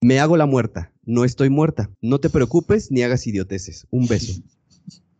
Me 0.00 0.18
hago 0.18 0.36
la 0.36 0.46
muerta, 0.46 0.92
no 1.04 1.24
estoy 1.24 1.48
muerta, 1.48 1.90
no 2.00 2.18
te 2.18 2.30
preocupes 2.30 2.90
ni 2.90 3.02
hagas 3.02 3.26
idioteces, 3.26 3.86
un 3.90 4.08
beso. 4.08 4.42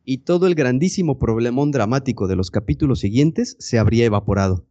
Y 0.05 0.19
todo 0.19 0.47
el 0.49 0.57
grandísimo 0.57 1.19
problemón 1.19 1.71
dramático 1.71 2.27
de 2.27 2.37
los 2.37 2.51
capítulos 2.51 3.01
siguientes 3.01 3.57
se 3.61 3.79
habría 3.79 4.05
evaporado. 4.05 4.67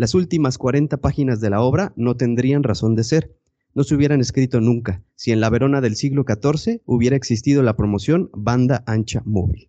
Las 0.00 0.14
últimas 0.14 0.56
40 0.56 0.96
páginas 1.02 1.42
de 1.42 1.50
la 1.50 1.60
obra 1.60 1.92
no 1.94 2.16
tendrían 2.16 2.62
razón 2.62 2.94
de 2.94 3.04
ser, 3.04 3.36
no 3.74 3.84
se 3.84 3.94
hubieran 3.94 4.22
escrito 4.22 4.62
nunca 4.62 5.04
si 5.14 5.30
en 5.30 5.40
la 5.40 5.50
Verona 5.50 5.82
del 5.82 5.94
siglo 5.94 6.24
XIV 6.26 6.80
hubiera 6.86 7.16
existido 7.16 7.62
la 7.62 7.76
promoción 7.76 8.30
banda 8.32 8.82
ancha 8.86 9.20
móvil. 9.26 9.68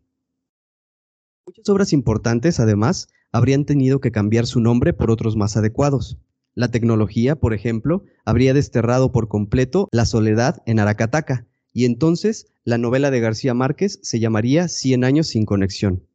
Muchas 1.45 1.67
obras 1.67 1.91
importantes, 1.91 2.61
además, 2.61 3.09
habrían 3.33 3.65
tenido 3.65 4.00
que 4.00 4.13
cambiar 4.13 4.45
su 4.45 4.61
nombre 4.61 4.93
por 4.93 5.11
otros 5.11 5.35
más 5.35 5.57
adecuados. 5.57 6.17
La 6.55 6.71
tecnología, 6.71 7.35
por 7.35 7.53
ejemplo, 7.53 8.05
habría 8.23 8.53
desterrado 8.53 9.11
por 9.11 9.27
completo 9.27 9.89
la 9.91 10.05
soledad 10.05 10.63
en 10.65 10.79
Aracataca, 10.79 11.45
y 11.73 11.83
entonces 11.83 12.47
la 12.63 12.77
novela 12.77 13.11
de 13.11 13.19
García 13.19 13.53
Márquez 13.53 14.00
se 14.01 14.21
llamaría 14.21 14.69
Cien 14.69 15.03
años 15.03 15.27
sin 15.27 15.43
conexión, 15.43 16.05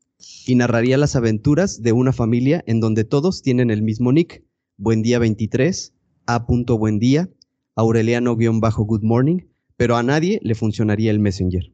y 0.47 0.55
narraría 0.55 0.97
las 0.97 1.17
aventuras 1.17 1.83
de 1.83 1.93
una 1.93 2.13
familia 2.13 2.63
en 2.67 2.81
donde 2.81 3.05
todos 3.05 3.43
tienen 3.43 3.71
el 3.71 3.83
mismo 3.83 4.13
nick, 4.13 4.45
Buen 4.77 5.03
Día 5.03 5.19
23, 5.19 5.95
A. 6.27 6.39
Buen 6.39 6.99
Día, 6.99 7.31
Aureliano-Good 7.75 9.03
Morning, 9.03 9.41
pero 9.77 9.97
a 9.97 10.03
nadie 10.03 10.41
le 10.43 10.55
funcionaría 10.55 11.11
el 11.11 11.19
Messenger. 11.19 11.73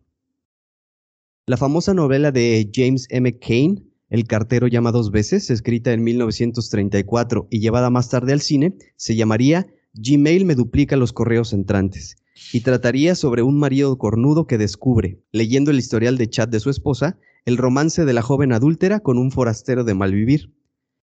La 1.46 1.56
famosa 1.56 1.94
novela 1.94 2.32
de 2.32 2.70
James 2.72 3.06
M. 3.10 3.38
Cain, 3.38 3.90
el 4.10 4.24
cartero 4.26 4.66
llama 4.66 4.92
dos 4.92 5.10
veces, 5.10 5.50
escrita 5.50 5.92
en 5.92 6.04
1934 6.04 7.48
y 7.50 7.60
llevada 7.60 7.90
más 7.90 8.10
tarde 8.10 8.32
al 8.32 8.40
cine, 8.40 8.76
se 8.96 9.16
llamaría 9.16 9.66
Gmail 9.94 10.44
me 10.44 10.54
duplica 10.54 10.96
los 10.96 11.12
correos 11.12 11.52
entrantes. 11.52 12.16
y 12.52 12.60
trataría 12.60 13.14
sobre 13.14 13.42
un 13.42 13.58
marido 13.58 13.98
cornudo 13.98 14.46
que 14.46 14.58
descubre, 14.58 15.20
leyendo 15.32 15.70
el 15.70 15.78
historial 15.78 16.16
de 16.16 16.28
chat 16.28 16.50
de 16.50 16.60
su 16.60 16.70
esposa, 16.70 17.18
el 17.44 17.56
romance 17.56 18.04
de 18.04 18.12
la 18.12 18.22
joven 18.22 18.52
adúltera 18.52 19.00
con 19.00 19.18
un 19.18 19.32
forastero 19.32 19.82
de 19.84 19.94
malvivir. 19.94 20.52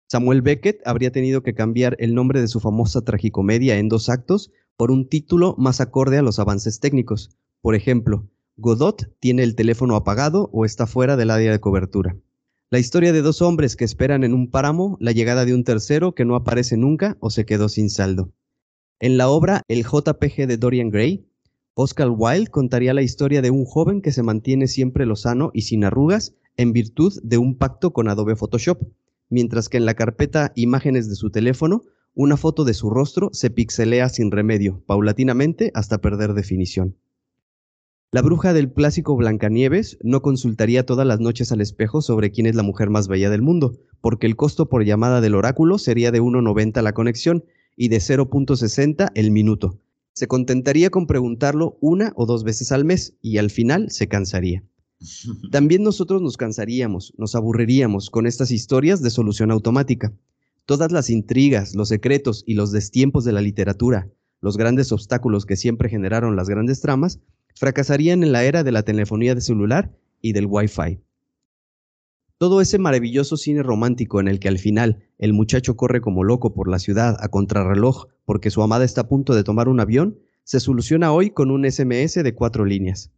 Samuel 0.07 0.41
Beckett 0.41 0.81
habría 0.85 1.11
tenido 1.11 1.43
que 1.43 1.53
cambiar 1.53 1.95
el 1.99 2.15
nombre 2.15 2.41
de 2.41 2.47
su 2.47 2.59
famosa 2.59 3.01
tragicomedia 3.01 3.77
en 3.77 3.89
dos 3.89 4.09
actos 4.09 4.51
por 4.75 4.91
un 4.91 5.07
título 5.07 5.55
más 5.57 5.81
acorde 5.81 6.17
a 6.17 6.21
los 6.21 6.39
avances 6.39 6.79
técnicos. 6.79 7.29
Por 7.61 7.75
ejemplo, 7.75 8.27
Godot 8.57 9.11
tiene 9.19 9.43
el 9.43 9.55
teléfono 9.55 9.95
apagado 9.95 10.49
o 10.51 10.65
está 10.65 10.87
fuera 10.87 11.15
del 11.15 11.29
área 11.29 11.51
de 11.51 11.59
cobertura. 11.59 12.17
La 12.71 12.79
historia 12.79 13.13
de 13.13 13.21
dos 13.21 13.41
hombres 13.41 13.75
que 13.75 13.85
esperan 13.85 14.23
en 14.23 14.33
un 14.33 14.49
páramo 14.49 14.97
la 14.99 15.11
llegada 15.11 15.45
de 15.45 15.53
un 15.53 15.63
tercero 15.63 16.15
que 16.15 16.25
no 16.25 16.35
aparece 16.35 16.77
nunca 16.77 17.17
o 17.19 17.29
se 17.29 17.45
quedó 17.45 17.69
sin 17.69 17.89
saldo. 17.89 18.31
En 18.99 19.17
la 19.17 19.29
obra 19.29 19.61
El 19.67 19.83
JPG 19.83 20.47
de 20.47 20.57
Dorian 20.57 20.89
Gray, 20.89 21.27
Oscar 21.77 22.09
Wilde 22.09 22.47
contaría 22.47 22.93
la 22.93 23.01
historia 23.01 23.41
de 23.41 23.51
un 23.51 23.65
joven 23.65 24.01
que 24.01 24.13
se 24.13 24.23
mantiene 24.23 24.67
siempre 24.67 25.05
lozano 25.05 25.51
y 25.53 25.63
sin 25.63 25.83
arrugas 25.83 26.33
en 26.55 26.71
virtud 26.71 27.19
de 27.21 27.37
un 27.37 27.57
pacto 27.57 27.91
con 27.91 28.07
Adobe 28.07 28.37
Photoshop, 28.37 28.81
mientras 29.29 29.67
que 29.67 29.75
en 29.75 29.85
la 29.85 29.93
carpeta 29.93 30.53
Imágenes 30.55 31.09
de 31.09 31.15
su 31.15 31.31
teléfono, 31.31 31.83
una 32.13 32.37
foto 32.37 32.63
de 32.63 32.73
su 32.73 32.89
rostro 32.89 33.29
se 33.33 33.49
pixelea 33.49 34.07
sin 34.07 34.31
remedio, 34.31 34.83
paulatinamente 34.85 35.71
hasta 35.73 35.97
perder 35.97 36.33
definición. 36.33 36.95
La 38.09 38.21
bruja 38.21 38.53
del 38.53 38.71
clásico 38.71 39.17
Blancanieves 39.17 39.97
no 40.01 40.21
consultaría 40.21 40.85
todas 40.85 41.05
las 41.05 41.19
noches 41.19 41.51
al 41.51 41.59
espejo 41.59 42.01
sobre 42.01 42.31
quién 42.31 42.47
es 42.47 42.55
la 42.55 42.63
mujer 42.63 42.89
más 42.89 43.09
bella 43.09 43.29
del 43.29 43.41
mundo, 43.41 43.75
porque 43.99 44.27
el 44.27 44.37
costo 44.37 44.69
por 44.69 44.85
llamada 44.85 45.19
del 45.19 45.35
oráculo 45.35 45.77
sería 45.77 46.11
de 46.11 46.21
1.90 46.21 46.81
la 46.81 46.93
conexión 46.93 47.43
y 47.75 47.89
de 47.89 47.97
0.60 47.97 49.11
el 49.13 49.31
minuto. 49.31 49.81
Se 50.15 50.27
contentaría 50.27 50.89
con 50.89 51.07
preguntarlo 51.07 51.77
una 51.81 52.13
o 52.15 52.25
dos 52.25 52.45
veces 52.45 52.71
al 52.71 52.85
mes 52.85 53.17
y 53.21 53.37
al 53.37 53.49
final 53.49 53.91
se 53.91 54.07
cansaría. 54.07 54.63
También 55.51 55.83
nosotros 55.83 56.21
nos 56.21 56.37
cansaríamos, 56.37 57.13
nos 57.17 57.35
aburriríamos 57.35 58.09
con 58.09 58.25
estas 58.25 58.49
historias 58.49 59.01
de 59.01 59.09
solución 59.09 59.51
automática. 59.51 60.13
Todas 60.65 60.93
las 60.93 61.09
intrigas, 61.09 61.75
los 61.75 61.89
secretos 61.89 62.45
y 62.47 62.53
los 62.53 62.71
destiempos 62.71 63.25
de 63.25 63.33
la 63.33 63.41
literatura, 63.41 64.09
los 64.39 64.55
grandes 64.55 64.93
obstáculos 64.93 65.45
que 65.45 65.57
siempre 65.57 65.89
generaron 65.89 66.37
las 66.37 66.47
grandes 66.47 66.79
tramas, 66.79 67.19
fracasarían 67.53 68.23
en 68.23 68.31
la 68.31 68.45
era 68.45 68.63
de 68.63 68.71
la 68.71 68.83
telefonía 68.83 69.35
de 69.35 69.41
celular 69.41 69.91
y 70.21 70.31
del 70.31 70.47
Wi-Fi. 70.47 71.01
Todo 72.37 72.59
ese 72.59 72.79
maravilloso 72.79 73.37
cine 73.37 73.63
romántico 73.63 74.19
en 74.19 74.27
el 74.27 74.39
que 74.41 74.49
al 74.49 74.59
final 74.59 75.07
el 75.17 75.31
muchacho 75.31 75.77
corre 75.77 76.01
como 76.01 76.25
loco 76.25 76.53
por 76.53 76.69
la 76.69 76.79
ciudad 76.79 77.15
a 77.21 77.29
contrarreloj 77.29 78.07
porque 78.25 78.51
su 78.51 78.61
amada 78.61 78.83
está 78.83 79.01
a 79.01 79.07
punto 79.07 79.33
de 79.35 79.45
tomar 79.45 79.69
un 79.69 79.79
avión, 79.79 80.19
se 80.43 80.59
soluciona 80.59 81.13
hoy 81.13 81.29
con 81.29 81.49
un 81.49 81.63
SMS 81.63 82.15
de 82.15 82.35
cuatro 82.35 82.65
líneas. 82.65 83.13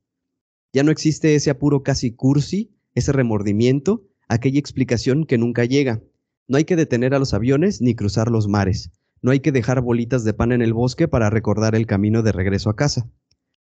Ya 0.71 0.83
no 0.83 0.91
existe 0.91 1.33
ese 1.33 1.49
apuro 1.49 1.81
casi 1.81 2.11
cursi, 2.11 2.75
ese 2.93 3.11
remordimiento, 3.11 4.05
aquella 4.27 4.59
explicación 4.59 5.25
que 5.25 5.39
nunca 5.39 5.65
llega. 5.65 6.03
No 6.47 6.57
hay 6.57 6.65
que 6.65 6.75
detener 6.75 7.15
a 7.15 7.19
los 7.19 7.33
aviones 7.33 7.81
ni 7.81 7.95
cruzar 7.95 8.29
los 8.29 8.47
mares. 8.47 8.91
No 9.23 9.31
hay 9.31 9.39
que 9.39 9.51
dejar 9.51 9.81
bolitas 9.81 10.25
de 10.25 10.35
pan 10.35 10.51
en 10.51 10.61
el 10.61 10.73
bosque 10.73 11.07
para 11.07 11.31
recordar 11.31 11.73
el 11.73 11.87
camino 11.87 12.21
de 12.21 12.33
regreso 12.33 12.69
a 12.69 12.75
casa. 12.75 13.09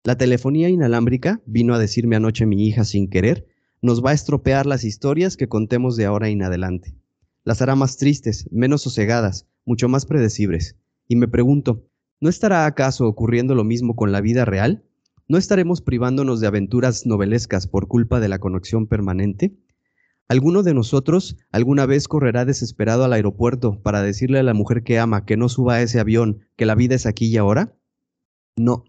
La 0.03 0.15
telefonía 0.15 0.69
inalámbrica, 0.69 1.41
vino 1.47 1.73
a 1.73 1.79
decirme 1.79 2.15
anoche 2.15 2.45
mi 2.45 2.67
hija 2.67 2.83
sin 2.83 3.09
querer, 3.09 3.47
nos 3.81 4.03
va 4.03 4.11
a 4.11 4.13
estropear 4.13 4.65
las 4.65 4.83
historias 4.83 5.37
que 5.37 5.47
contemos 5.47 5.95
de 5.95 6.05
ahora 6.05 6.29
en 6.29 6.43
adelante. 6.43 6.95
Las 7.43 7.61
hará 7.61 7.75
más 7.75 7.97
tristes, 7.97 8.47
menos 8.51 8.81
sosegadas, 8.81 9.47
mucho 9.65 9.87
más 9.87 10.05
predecibles. 10.05 10.75
Y 11.07 11.15
me 11.15 11.27
pregunto, 11.27 11.87
¿no 12.19 12.29
estará 12.29 12.65
acaso 12.65 13.07
ocurriendo 13.07 13.55
lo 13.55 13.63
mismo 13.63 13.95
con 13.95 14.11
la 14.11 14.21
vida 14.21 14.43
real? 14.45 14.83
¿No 15.27 15.37
estaremos 15.37 15.81
privándonos 15.81 16.41
de 16.41 16.47
aventuras 16.47 17.05
novelescas 17.05 17.67
por 17.67 17.87
culpa 17.87 18.19
de 18.19 18.27
la 18.27 18.39
conexión 18.39 18.87
permanente? 18.87 19.55
¿Alguno 20.27 20.61
de 20.61 20.73
nosotros 20.73 21.37
alguna 21.51 21.85
vez 21.85 22.07
correrá 22.07 22.45
desesperado 22.45 23.03
al 23.03 23.13
aeropuerto 23.13 23.81
para 23.81 24.03
decirle 24.03 24.39
a 24.39 24.43
la 24.43 24.53
mujer 24.53 24.83
que 24.83 24.99
ama 24.99 25.25
que 25.25 25.37
no 25.37 25.49
suba 25.49 25.75
a 25.75 25.81
ese 25.81 25.99
avión, 25.99 26.45
que 26.55 26.65
la 26.65 26.75
vida 26.75 26.95
es 26.95 27.05
aquí 27.05 27.27
y 27.27 27.37
ahora? 27.37 27.75
No. 28.55 28.83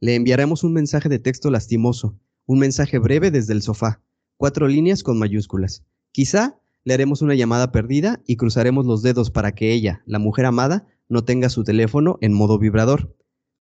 Le 0.00 0.16
enviaremos 0.16 0.64
un 0.64 0.72
mensaje 0.72 1.08
de 1.08 1.18
texto 1.18 1.50
lastimoso, 1.50 2.18
un 2.44 2.58
mensaje 2.58 2.98
breve 2.98 3.30
desde 3.30 3.52
el 3.52 3.62
sofá, 3.62 4.02
cuatro 4.42 4.66
líneas 4.66 5.04
con 5.04 5.20
mayúsculas. 5.20 5.84
Quizá 6.10 6.58
le 6.82 6.94
haremos 6.94 7.22
una 7.22 7.36
llamada 7.36 7.70
perdida 7.70 8.20
y 8.26 8.34
cruzaremos 8.34 8.86
los 8.86 9.00
dedos 9.00 9.30
para 9.30 9.52
que 9.54 9.72
ella, 9.72 10.02
la 10.04 10.18
mujer 10.18 10.46
amada, 10.46 10.88
no 11.08 11.22
tenga 11.22 11.48
su 11.48 11.62
teléfono 11.62 12.18
en 12.20 12.32
modo 12.32 12.58
vibrador. 12.58 13.14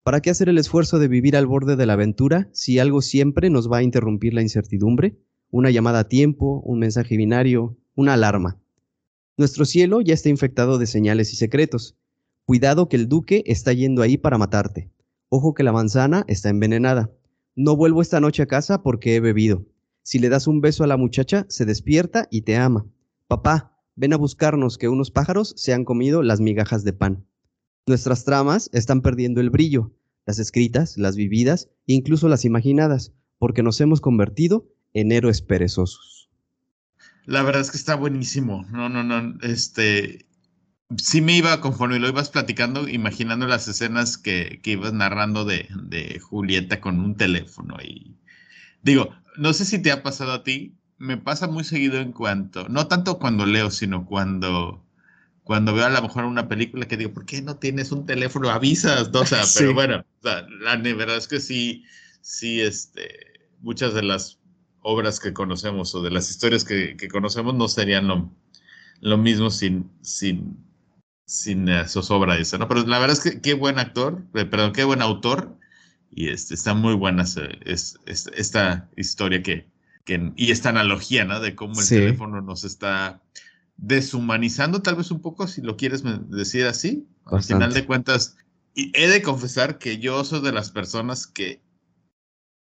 ¿Para 0.03 0.21
qué 0.21 0.29
hacer 0.29 0.47
el 0.47 0.57
esfuerzo 0.57 0.97
de 0.97 1.09
vivir 1.09 1.35
al 1.35 1.47
borde 1.47 1.75
de 1.75 1.85
la 1.85 1.93
aventura 1.93 2.47
si 2.53 2.79
algo 2.79 3.01
siempre 3.01 3.49
nos 3.49 3.69
va 3.69 3.79
a 3.79 3.83
interrumpir 3.83 4.33
la 4.33 4.41
incertidumbre? 4.41 5.19
Una 5.49 5.69
llamada 5.69 5.99
a 5.99 6.07
tiempo, 6.07 6.61
un 6.61 6.79
mensaje 6.79 7.17
binario, 7.17 7.75
una 7.95 8.13
alarma. 8.13 8.57
Nuestro 9.35 9.65
cielo 9.65 9.99
ya 9.99 10.13
está 10.13 10.29
infectado 10.29 10.77
de 10.77 10.87
señales 10.87 11.33
y 11.33 11.35
secretos. 11.35 11.97
Cuidado 12.45 12.87
que 12.87 12.95
el 12.95 13.09
duque 13.09 13.43
está 13.47 13.73
yendo 13.73 14.01
ahí 14.01 14.17
para 14.17 14.37
matarte. 14.37 14.89
Ojo 15.27 15.53
que 15.53 15.63
la 15.63 15.73
manzana 15.73 16.23
está 16.29 16.47
envenenada. 16.47 17.11
No 17.53 17.75
vuelvo 17.75 18.01
esta 18.01 18.21
noche 18.21 18.43
a 18.43 18.47
casa 18.47 18.81
porque 18.81 19.17
he 19.17 19.19
bebido. 19.19 19.65
Si 20.09 20.17
le 20.17 20.29
das 20.29 20.47
un 20.47 20.59
beso 20.59 20.83
a 20.83 20.87
la 20.87 20.97
muchacha, 20.97 21.45
se 21.49 21.65
despierta 21.65 22.27
y 22.31 22.41
te 22.41 22.57
ama. 22.57 22.83
Papá, 23.27 23.77
ven 23.95 24.11
a 24.11 24.17
buscarnos 24.17 24.79
que 24.79 24.89
unos 24.89 25.11
pájaros 25.11 25.53
se 25.55 25.71
han 25.71 25.85
comido 25.85 26.23
las 26.23 26.39
migajas 26.39 26.83
de 26.83 26.93
pan. 26.93 27.27
Nuestras 27.85 28.25
tramas 28.25 28.71
están 28.73 29.03
perdiendo 29.03 29.39
el 29.39 29.51
brillo, 29.51 29.93
las 30.25 30.39
escritas, 30.39 30.97
las 30.97 31.15
vividas, 31.15 31.69
incluso 31.85 32.27
las 32.27 32.43
imaginadas, 32.43 33.13
porque 33.37 33.61
nos 33.61 33.79
hemos 33.81 34.01
convertido 34.01 34.67
en 34.95 35.11
héroes 35.11 35.43
perezosos. 35.43 36.31
La 37.27 37.43
verdad 37.43 37.61
es 37.61 37.69
que 37.69 37.77
está 37.77 37.93
buenísimo. 37.93 38.65
No, 38.71 38.89
no, 38.89 39.03
no. 39.03 39.37
Este. 39.43 40.25
Sí 40.97 41.21
me 41.21 41.37
iba, 41.37 41.61
conforme 41.61 41.99
lo 41.99 42.09
ibas 42.09 42.31
platicando, 42.31 42.89
imaginando 42.89 43.45
las 43.45 43.67
escenas 43.67 44.17
que, 44.17 44.59
ibas 44.65 44.91
narrando 44.91 45.45
de, 45.45 45.69
de, 45.83 46.19
Julieta 46.19 46.81
con 46.81 46.99
un 46.99 47.15
teléfono. 47.15 47.77
Y 47.79 48.17
digo, 48.81 49.09
no 49.37 49.53
sé 49.53 49.65
si 49.65 49.79
te 49.81 49.91
ha 49.91 50.03
pasado 50.03 50.33
a 50.33 50.43
ti, 50.43 50.75
me 50.97 51.17
pasa 51.17 51.47
muy 51.47 51.63
seguido 51.63 51.99
en 51.99 52.11
cuanto, 52.11 52.67
no 52.69 52.87
tanto 52.87 53.19
cuando 53.19 53.45
leo, 53.45 53.71
sino 53.71 54.05
cuando 54.05 54.83
cuando 55.49 55.73
veo 55.73 55.87
a 55.87 55.89
lo 55.89 56.03
mejor 56.03 56.25
una 56.25 56.47
película 56.47 56.87
que 56.87 56.95
digo, 56.95 57.11
¿por 57.11 57.25
qué 57.25 57.41
no 57.41 57.55
tienes 57.55 57.91
un 57.91 58.05
teléfono? 58.05 58.51
Avisas, 58.51 59.11
¿no? 59.11 59.21
O 59.21 59.25
sea, 59.25 59.41
pero 59.57 59.73
bueno, 59.73 60.05
la, 60.21 60.77
verdad 60.77 61.17
es 61.17 61.27
que 61.27 61.39
sí, 61.39 61.85
sí, 62.21 62.61
este, 62.61 63.09
muchas 63.59 63.95
de 63.95 64.03
las 64.03 64.37
obras 64.81 65.19
que 65.19 65.33
conocemos 65.33 65.95
o 65.95 66.03
de 66.03 66.11
las 66.11 66.29
historias 66.29 66.63
que, 66.63 66.95
conocemos 67.11 67.55
no 67.55 67.67
serían 67.67 68.07
lo, 68.07 68.31
lo 69.01 69.17
mismo 69.17 69.49
sin, 69.49 69.89
sin, 70.03 70.63
sin 71.25 71.67
zozobra 71.87 72.37
esa, 72.37 72.59
¿no? 72.59 72.67
Pero 72.67 72.85
la 72.85 72.99
verdad 72.99 73.17
es 73.17 73.23
que 73.23 73.41
qué 73.41 73.55
buen 73.55 73.79
actor, 73.79 74.21
eh, 74.35 74.45
perdón, 74.45 74.71
qué 74.71 74.83
buen 74.83 75.01
autor 75.01 75.57
y 76.11 76.29
este, 76.29 76.53
está 76.53 76.73
muy 76.73 76.95
buena 76.95 77.23
es, 77.65 77.99
esta 78.05 78.89
historia 78.97 79.43
que, 79.43 79.67
que, 80.05 80.31
y 80.35 80.51
esta 80.51 80.69
analogía, 80.69 81.25
¿no? 81.25 81.39
De 81.39 81.55
cómo 81.55 81.79
el 81.79 81.87
teléfono 81.87 82.41
nos 82.41 82.63
está 82.63 83.21
deshumanizando 83.77 84.81
tal 84.81 84.95
vez 84.95 85.11
un 85.11 85.21
poco, 85.21 85.47
si 85.47 85.61
lo 85.61 85.77
quieres 85.77 86.03
decir 86.29 86.65
así. 86.65 87.07
Al 87.25 87.43
final 87.43 87.73
de 87.73 87.85
cuentas, 87.85 88.37
y 88.73 88.91
he 88.93 89.07
de 89.07 89.21
confesar 89.21 89.77
que 89.77 89.99
yo 89.99 90.23
soy 90.23 90.41
de 90.41 90.51
las 90.51 90.71
personas 90.71 91.27
que, 91.27 91.61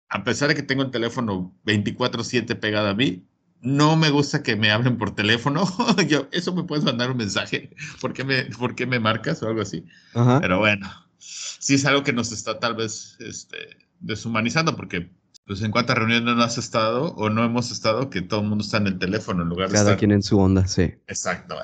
a 0.10 0.24
pesar 0.24 0.50
de 0.50 0.56
que 0.56 0.64
tengo 0.64 0.84
el 0.84 0.92
teléfono 0.92 1.56
24/7 1.66 2.60
pegado 2.60 2.90
a 2.90 2.94
mí, 2.94 3.26
no 3.62 3.96
me 3.96 4.10
gusta 4.10 4.44
que 4.44 4.56
me 4.56 4.72
hablen 4.72 4.98
por 4.98 5.16
teléfono. 5.16 5.66
yo, 6.08 6.28
eso 6.32 6.54
me 6.54 6.64
puedes 6.64 6.86
mandar 6.86 7.12
un 7.12 7.18
mensaje. 7.18 7.72
¿Por 8.02 8.14
qué 8.14 8.24
me, 8.24 8.44
por 8.46 8.76
qué 8.76 8.86
me 8.86 9.00
marcas 9.00 9.42
o 9.42 9.48
algo 9.48 9.62
así? 9.62 9.86
Pero 10.14 10.60
bueno, 10.60 10.88
sí 11.20 11.76
es 11.76 11.86
algo 11.86 12.04
que 12.04 12.14
nos 12.14 12.32
está 12.32 12.60
tal 12.60 12.76
vez 12.76 13.18
este, 13.20 13.58
deshumanizando 14.00 14.76
porque 14.76 15.12
pues 15.46 15.62
en 15.62 15.72
cuántas 15.72 15.98
reuniones 15.98 16.36
no 16.36 16.44
has 16.44 16.58
estado 16.58 17.14
o 17.16 17.30
no 17.30 17.44
hemos 17.44 17.72
estado 17.72 18.10
que 18.10 18.22
todo 18.22 18.42
el 18.42 18.48
mundo 18.48 18.64
está 18.64 18.78
en 18.78 18.88
el 18.88 19.00
teléfono 19.00 19.44
en 19.44 19.50
lugar 19.50 19.70
de 19.70 19.76
Cada 19.76 19.96
quien 19.96 20.12
en 20.12 20.22
su 20.22 20.38
onda, 20.38 20.68
sí. 20.68 20.94
Exacto, 21.08 21.56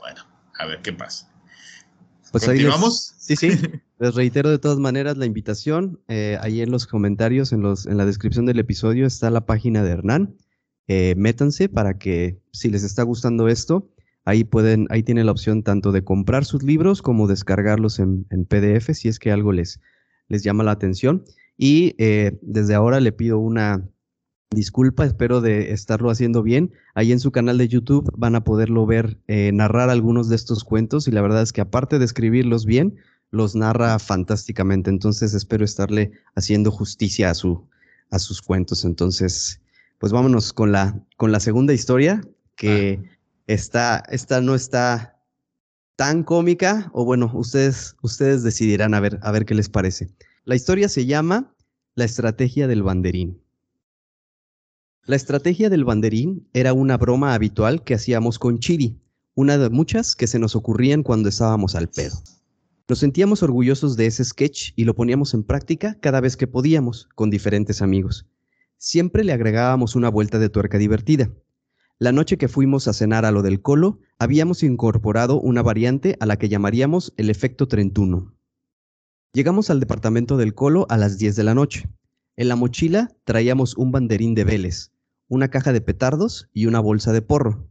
bueno, 0.00 0.20
a 0.58 0.66
ver 0.66 0.80
qué 0.82 0.92
pasa. 0.92 1.28
Pues 2.30 2.46
¿Continuamos? 2.46 3.14
sí, 3.18 3.36
sí. 3.36 3.50
Les 3.98 4.14
reitero 4.14 4.50
de 4.50 4.58
todas 4.58 4.78
maneras 4.78 5.16
la 5.16 5.26
invitación. 5.26 6.00
Eh, 6.08 6.36
ahí 6.40 6.60
en 6.60 6.72
los 6.72 6.88
comentarios, 6.88 7.52
en, 7.52 7.60
los, 7.62 7.86
en 7.86 7.98
la 7.98 8.06
descripción 8.06 8.46
del 8.46 8.58
episodio 8.58 9.06
está 9.06 9.30
la 9.30 9.46
página 9.46 9.84
de 9.84 9.90
Hernán. 9.90 10.36
Eh, 10.88 11.14
métanse 11.16 11.68
para 11.68 11.98
que 11.98 12.40
si 12.52 12.68
les 12.70 12.82
está 12.82 13.04
gustando 13.04 13.46
esto, 13.46 13.88
ahí 14.24 14.44
pueden, 14.44 14.86
ahí 14.90 15.02
tienen 15.02 15.26
la 15.26 15.32
opción 15.32 15.62
tanto 15.62 15.92
de 15.92 16.04
comprar 16.04 16.44
sus 16.44 16.62
libros 16.62 17.02
como 17.02 17.26
descargarlos 17.26 17.98
en, 17.98 18.26
PDF 18.48 18.92
si 18.94 19.08
es 19.08 19.18
que 19.18 19.32
algo 19.32 19.52
les, 19.52 19.80
les 20.28 20.42
llama 20.42 20.64
la 20.64 20.72
atención. 20.72 21.24
Y 21.56 21.94
eh, 21.98 22.38
desde 22.42 22.74
ahora 22.74 23.00
le 23.00 23.12
pido 23.12 23.38
una 23.38 23.88
disculpa, 24.50 25.04
espero 25.04 25.40
de 25.40 25.72
estarlo 25.72 26.10
haciendo 26.10 26.42
bien. 26.42 26.72
Ahí 26.94 27.12
en 27.12 27.20
su 27.20 27.30
canal 27.32 27.58
de 27.58 27.68
YouTube 27.68 28.10
van 28.16 28.34
a 28.34 28.44
poderlo 28.44 28.86
ver, 28.86 29.18
eh, 29.28 29.50
narrar 29.52 29.90
algunos 29.90 30.28
de 30.28 30.36
estos 30.36 30.64
cuentos 30.64 31.08
y 31.08 31.10
la 31.10 31.22
verdad 31.22 31.42
es 31.42 31.52
que 31.52 31.60
aparte 31.60 31.98
de 31.98 32.04
escribirlos 32.04 32.66
bien, 32.66 32.96
los 33.30 33.54
narra 33.56 33.98
fantásticamente, 33.98 34.90
entonces 34.90 35.32
espero 35.32 35.64
estarle 35.64 36.12
haciendo 36.34 36.70
justicia 36.70 37.30
a, 37.30 37.34
su, 37.34 37.66
a 38.10 38.18
sus 38.18 38.42
cuentos. 38.42 38.84
Entonces, 38.84 39.60
pues 39.98 40.12
vámonos 40.12 40.52
con 40.52 40.70
la, 40.70 41.00
con 41.16 41.32
la 41.32 41.40
segunda 41.40 41.72
historia, 41.72 42.20
que 42.56 43.02
esta 43.46 44.02
no 44.40 44.54
está 44.54 45.12
tan 45.96 46.22
cómica, 46.24 46.90
o 46.94 47.04
bueno, 47.04 47.30
ustedes, 47.34 47.96
ustedes 48.02 48.42
decidirán 48.42 48.94
a 48.94 49.00
ver, 49.00 49.18
a 49.22 49.30
ver 49.30 49.44
qué 49.44 49.54
les 49.54 49.68
parece. 49.68 50.08
La 50.44 50.56
historia 50.56 50.88
se 50.88 51.06
llama 51.06 51.54
La 51.94 52.04
estrategia 52.04 52.66
del 52.66 52.82
banderín. 52.82 53.40
La 55.04 55.16
estrategia 55.16 55.68
del 55.68 55.84
banderín 55.84 56.48
era 56.52 56.72
una 56.72 56.96
broma 56.96 57.34
habitual 57.34 57.84
que 57.84 57.94
hacíamos 57.94 58.38
con 58.38 58.58
Chiri, 58.58 59.00
una 59.34 59.58
de 59.58 59.70
muchas 59.70 60.14
que 60.14 60.26
se 60.26 60.38
nos 60.38 60.56
ocurrían 60.56 61.02
cuando 61.02 61.28
estábamos 61.28 61.74
al 61.74 61.88
pedo. 61.88 62.22
Nos 62.88 62.98
sentíamos 62.98 63.42
orgullosos 63.42 63.96
de 63.96 64.06
ese 64.06 64.24
sketch 64.24 64.72
y 64.76 64.84
lo 64.84 64.94
poníamos 64.94 65.34
en 65.34 65.44
práctica 65.44 65.96
cada 66.00 66.20
vez 66.20 66.36
que 66.36 66.46
podíamos, 66.46 67.08
con 67.14 67.30
diferentes 67.30 67.80
amigos. 67.80 68.26
Siempre 68.76 69.24
le 69.24 69.32
agregábamos 69.32 69.94
una 69.94 70.08
vuelta 70.08 70.38
de 70.38 70.48
tuerca 70.48 70.78
divertida. 70.78 71.30
La 72.02 72.10
noche 72.10 72.36
que 72.36 72.48
fuimos 72.48 72.88
a 72.88 72.92
cenar 72.94 73.24
a 73.24 73.30
lo 73.30 73.42
del 73.42 73.62
colo, 73.62 74.00
habíamos 74.18 74.64
incorporado 74.64 75.40
una 75.40 75.62
variante 75.62 76.16
a 76.18 76.26
la 76.26 76.36
que 76.36 76.48
llamaríamos 76.48 77.14
el 77.16 77.30
efecto 77.30 77.68
trentuno. 77.68 78.34
Llegamos 79.32 79.70
al 79.70 79.78
departamento 79.78 80.36
del 80.36 80.52
colo 80.52 80.84
a 80.88 80.96
las 80.96 81.16
10 81.16 81.36
de 81.36 81.44
la 81.44 81.54
noche. 81.54 81.88
En 82.34 82.48
la 82.48 82.56
mochila 82.56 83.14
traíamos 83.22 83.76
un 83.76 83.92
banderín 83.92 84.34
de 84.34 84.42
Vélez, 84.42 84.90
una 85.28 85.46
caja 85.46 85.72
de 85.72 85.80
petardos 85.80 86.50
y 86.52 86.66
una 86.66 86.80
bolsa 86.80 87.12
de 87.12 87.22
porro. 87.22 87.68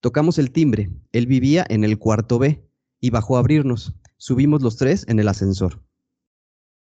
Tocamos 0.00 0.38
el 0.38 0.50
timbre. 0.50 0.90
Él 1.12 1.26
vivía 1.26 1.66
en 1.68 1.84
el 1.84 1.98
cuarto 1.98 2.38
B 2.38 2.66
y 2.98 3.10
bajó 3.10 3.36
a 3.36 3.40
abrirnos. 3.40 3.94
Subimos 4.16 4.62
los 4.62 4.78
tres 4.78 5.04
en 5.06 5.18
el 5.18 5.28
ascensor. 5.28 5.82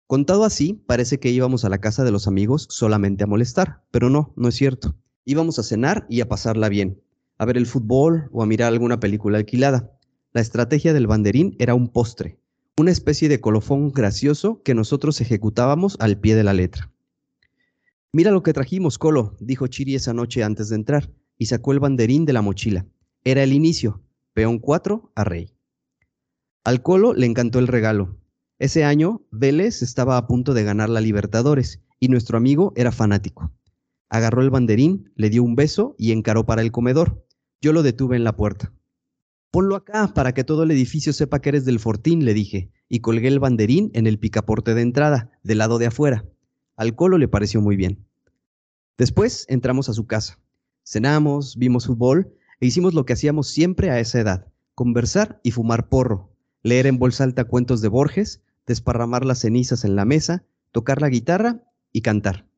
Contado 0.09 0.43
así, 0.43 0.83
parece 0.89 1.21
que 1.21 1.31
íbamos 1.31 1.65
a 1.65 1.69
la 1.69 1.79
casa 1.79 2.03
de 2.03 2.11
los 2.11 2.27
amigos 2.27 2.67
solamente 2.71 3.23
a 3.23 3.29
molestar, 3.29 3.85
pero 3.93 4.11
no, 4.11 4.33
no 4.35 4.49
es 4.49 4.57
cierto. 4.57 4.97
Íbamos 5.31 5.61
a 5.61 5.63
cenar 5.63 6.07
y 6.09 6.23
a 6.23 6.29
pasarla 6.29 6.69
bien, 6.69 7.01
a 7.39 7.45
ver 7.45 7.57
el 7.57 7.67
fútbol 7.67 8.29
o 8.33 8.43
a 8.43 8.47
mirar 8.47 8.73
alguna 8.73 8.99
película 8.99 9.39
alquilada. 9.39 9.97
La 10.33 10.41
estrategia 10.41 10.93
del 10.93 11.07
banderín 11.07 11.55
era 11.61 11.77
un 11.77 11.87
postre, 11.87 12.41
una 12.77 12.91
especie 12.91 13.29
de 13.29 13.41
colofón 13.41 13.93
gracioso 13.93 14.61
que 14.65 14.75
nosotros 14.75 15.21
ejecutábamos 15.21 15.97
al 16.01 16.19
pie 16.19 16.35
de 16.35 16.43
la 16.43 16.53
letra. 16.53 16.91
Mira 18.13 18.33
lo 18.33 18.43
que 18.43 18.53
trajimos, 18.53 18.99
Colo, 18.99 19.37
dijo 19.39 19.69
Chiri 19.69 19.95
esa 19.95 20.13
noche 20.13 20.43
antes 20.43 20.69
de 20.69 20.75
entrar, 20.75 21.13
y 21.39 21.47
sacó 21.47 21.71
el 21.71 21.79
banderín 21.79 22.25
de 22.25 22.33
la 22.33 22.43
mochila. 22.43 22.87
Era 23.23 23.45
el 23.45 23.53
inicio, 23.53 24.03
peón 24.33 24.59
4 24.59 25.13
a 25.15 25.23
rey. 25.23 25.55
Al 26.65 26.83
Colo 26.83 27.15
le 27.15 27.27
encantó 27.27 27.61
el 27.61 27.69
regalo. 27.69 28.19
Ese 28.59 28.83
año, 28.83 29.23
Vélez 29.31 29.83
estaba 29.83 30.17
a 30.17 30.27
punto 30.27 30.55
de 30.55 30.65
ganar 30.65 30.89
la 30.89 31.01
Libertadores, 31.01 31.85
y 32.01 32.09
nuestro 32.09 32.37
amigo 32.37 32.73
era 32.75 32.91
fanático. 32.91 33.53
Agarró 34.11 34.43
el 34.43 34.51
banderín, 34.51 35.11
le 35.15 35.31
dio 35.31 35.43
un 35.45 35.55
beso 35.55 35.95
y 35.97 36.11
encaró 36.13 36.45
para 36.45 36.63
el 36.63 36.73
comedor. 36.73 37.25
Yo 37.63 37.73
lo 37.73 37.83
detuve 37.83 38.17
en 38.17 38.25
la 38.25 38.37
puerta. 38.37 38.75
Ponlo 39.53 39.77
acá 39.77 40.13
para 40.15 40.35
que 40.35 40.45
todo 40.45 40.65
el 40.65 40.71
edificio 40.73 41.13
sepa 41.13 41.41
que 41.41 41.49
eres 41.51 41.65
del 41.65 41.79
Fortín, 41.79 42.25
le 42.25 42.35
dije, 42.35 42.73
y 42.89 43.01
colgué 43.01 43.29
el 43.29 43.39
banderín 43.39 43.91
en 43.95 44.07
el 44.07 44.19
picaporte 44.19 44.75
de 44.75 44.83
entrada, 44.83 45.31
del 45.45 45.59
lado 45.59 45.79
de 45.79 45.87
afuera. 45.87 46.25
Al 46.77 46.97
Colo 46.97 47.19
le 47.19 47.29
pareció 47.29 47.61
muy 47.61 47.77
bien. 47.77 48.07
Después 48.99 49.47
entramos 49.49 49.89
a 49.89 49.95
su 49.95 50.07
casa. 50.07 50.41
Cenamos, 50.85 51.57
vimos 51.57 51.87
fútbol 51.87 52.35
e 52.61 52.67
hicimos 52.67 52.95
lo 52.95 53.05
que 53.05 53.13
hacíamos 53.13 53.49
siempre 53.49 53.91
a 53.91 54.01
esa 54.01 54.21
edad, 54.21 54.53
conversar 54.75 55.41
y 55.45 55.53
fumar 55.53 55.89
porro, 55.89 56.35
leer 56.63 56.87
en 56.87 56.99
voz 56.99 57.21
alta 57.21 57.45
cuentos 57.45 57.81
de 57.81 57.89
Borges, 57.89 58.43
desparramar 58.67 59.25
las 59.25 59.41
cenizas 59.41 59.85
en 59.85 59.95
la 59.95 60.05
mesa, 60.05 60.45
tocar 60.73 61.01
la 61.01 61.09
guitarra 61.09 61.65
y 61.93 62.03
cantar. 62.03 62.50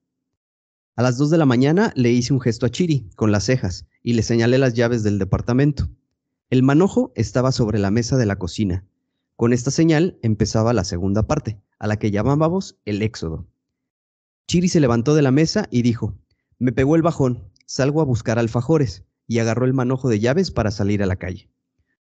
A 0.95 1.03
las 1.03 1.17
dos 1.17 1.31
de 1.31 1.39
la 1.39 1.47
mañana 1.47 1.93
le 1.97 2.11
hice 2.11 2.35
un 2.35 2.41
gesto 2.41 2.67
a 2.67 2.69
Chiri 2.69 3.09
con 3.17 3.33
las 3.33 3.45
cejas 3.45 3.87
y 4.03 4.13
le 4.13 4.23
señalé 4.23 4.59
las 4.59 4.75
llaves 4.75 5.03
del 5.03 5.19
departamento. 5.19 5.89
El 6.51 6.63
manojo 6.63 7.13
estaba 7.15 7.51
sobre 7.51 7.79
la 7.79 7.91
mesa 7.91 8.19
de 8.19 8.27
la 8.27 8.37
cocina. 8.37 8.85
Con 9.37 9.55
esta 9.55 9.71
señal 9.71 10.19
empezaba 10.23 10.75
la 10.75 10.85
segunda 10.85 11.27
parte, 11.27 11.59
a 11.79 11.87
la 11.87 11.99
que 11.99 12.11
llamábamos 12.11 12.79
el 12.85 13.01
éxodo. 13.01 13.49
Chiri 14.47 14.69
se 14.69 14.81
levantó 14.81 15.15
de 15.15 15.23
la 15.23 15.31
mesa 15.31 15.67
y 15.71 15.81
dijo, 15.81 16.19
me 16.59 16.73
pegó 16.73 16.95
el 16.95 17.03
bajón, 17.03 17.51
salgo 17.65 18.03
a 18.03 18.05
buscar 18.05 18.39
alfajores, 18.39 19.05
y 19.27 19.39
agarró 19.39 19.65
el 19.65 19.73
manojo 19.73 20.11
de 20.11 20.21
llaves 20.21 20.51
para 20.51 20.71
salir 20.71 21.03
a 21.03 21.07
la 21.07 21.17
calle. 21.17 21.49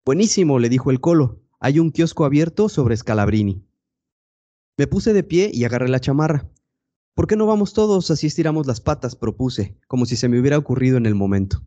Buenísimo, 0.05 0.59
le 0.59 0.69
dijo 0.69 0.91
el 0.91 1.01
colo, 1.01 1.41
hay 1.59 1.79
un 1.79 1.91
kiosco 1.91 2.27
abierto 2.27 2.69
sobre 2.69 2.97
Scalabrini. 2.99 3.65
Me 4.77 4.87
puse 4.87 5.15
de 5.15 5.23
pie 5.23 5.51
y 5.55 5.65
agarré 5.65 5.89
la 5.89 6.01
chamarra. 6.01 6.51
¿Por 7.15 7.29
qué 7.29 7.37
no 7.37 7.47
vamos 7.47 7.73
todos 7.73 8.11
así 8.11 8.27
estiramos 8.27 8.67
las 8.67 8.81
patas? 8.81 9.15
propuse, 9.15 9.79
como 9.87 10.05
si 10.05 10.17
se 10.17 10.29
me 10.29 10.41
hubiera 10.41 10.59
ocurrido 10.59 10.97
en 10.97 11.07
el 11.07 11.15
momento. 11.15 11.65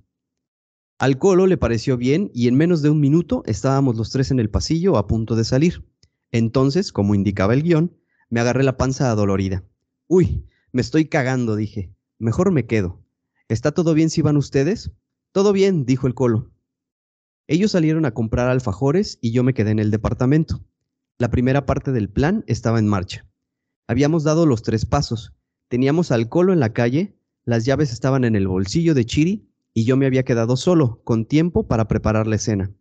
Al 0.99 1.17
colo 1.17 1.47
le 1.47 1.57
pareció 1.57 1.95
bien 1.95 2.31
y 2.33 2.49
en 2.49 2.55
menos 2.55 2.81
de 2.81 2.89
un 2.89 2.99
minuto 2.99 3.43
estábamos 3.45 3.95
los 3.95 4.09
tres 4.09 4.31
en 4.31 4.39
el 4.39 4.49
pasillo 4.49 4.97
a 4.97 5.07
punto 5.07 5.37
de 5.37 5.45
salir. 5.45 5.87
Entonces, 6.31 6.91
como 6.91 7.15
indicaba 7.15 7.53
el 7.53 7.63
guion, 7.63 7.97
me 8.29 8.41
agarré 8.41 8.63
la 8.63 8.75
panza 8.75 9.09
adolorida. 9.09 9.63
Uy, 10.07 10.45
me 10.73 10.81
estoy 10.81 11.05
cagando, 11.05 11.55
dije. 11.55 11.95
Mejor 12.19 12.51
me 12.51 12.65
quedo. 12.65 13.01
¿Está 13.47 13.71
todo 13.71 13.93
bien 13.93 14.09
si 14.09 14.21
van 14.21 14.35
ustedes? 14.35 14.91
Todo 15.31 15.53
bien, 15.53 15.85
dijo 15.85 16.07
el 16.07 16.13
colo. 16.13 16.51
Ellos 17.47 17.71
salieron 17.71 18.05
a 18.05 18.13
comprar 18.13 18.49
alfajores 18.49 19.17
y 19.21 19.31
yo 19.31 19.43
me 19.43 19.53
quedé 19.53 19.71
en 19.71 19.79
el 19.79 19.91
departamento. 19.91 20.65
La 21.17 21.31
primera 21.31 21.65
parte 21.65 21.93
del 21.93 22.09
plan 22.09 22.43
estaba 22.47 22.79
en 22.79 22.87
marcha. 22.87 23.25
Habíamos 23.87 24.25
dado 24.25 24.45
los 24.45 24.63
tres 24.63 24.85
pasos. 24.85 25.36
Teníamos 25.69 26.11
al 26.11 26.29
colo 26.29 26.53
en 26.53 26.61
la 26.61 26.71
calle, 26.71 27.17
las 27.43 27.65
llaves 27.65 27.91
estaban 27.91 28.23
en 28.23 28.35
el 28.37 28.47
bolsillo 28.47 28.93
de 28.93 29.05
Chiri 29.05 29.49
y 29.73 29.83
yo 29.83 29.97
me 29.97 30.05
había 30.05 30.23
quedado 30.23 30.55
solo, 30.55 31.01
con 31.03 31.25
tiempo 31.25 31.67
para 31.67 31.89
preparar 31.89 32.25
la 32.25 32.37
escena. 32.37 32.71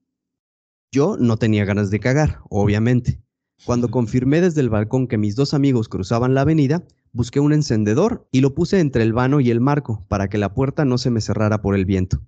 Yo 0.92 1.16
no 1.18 1.37
tenía 1.37 1.64
ganas 1.64 1.90
de 1.90 1.99
cagar, 1.99 2.40
obviamente. 2.49 3.20
Cuando 3.64 3.90
confirmé 3.90 4.40
desde 4.40 4.61
el 4.61 4.70
balcón 4.70 5.09
que 5.09 5.18
mis 5.18 5.35
dos 5.35 5.53
amigos 5.53 5.88
cruzaban 5.88 6.35
la 6.35 6.42
avenida, 6.42 6.85
busqué 7.12 7.40
un 7.40 7.53
encendedor 7.53 8.29
y 8.31 8.40
lo 8.40 8.55
puse 8.55 8.79
entre 8.79 9.03
el 9.03 9.12
vano 9.12 9.40
y 9.40 9.51
el 9.51 9.61
marco 9.61 10.07
para 10.09 10.29
que 10.29 10.38
la 10.38 10.55
puerta 10.55 10.85
no 10.85 10.96
se 10.96 11.11
me 11.11 11.20
cerrara 11.20 11.61
por 11.62 11.75
el 11.75 11.87
viento. 11.87 12.22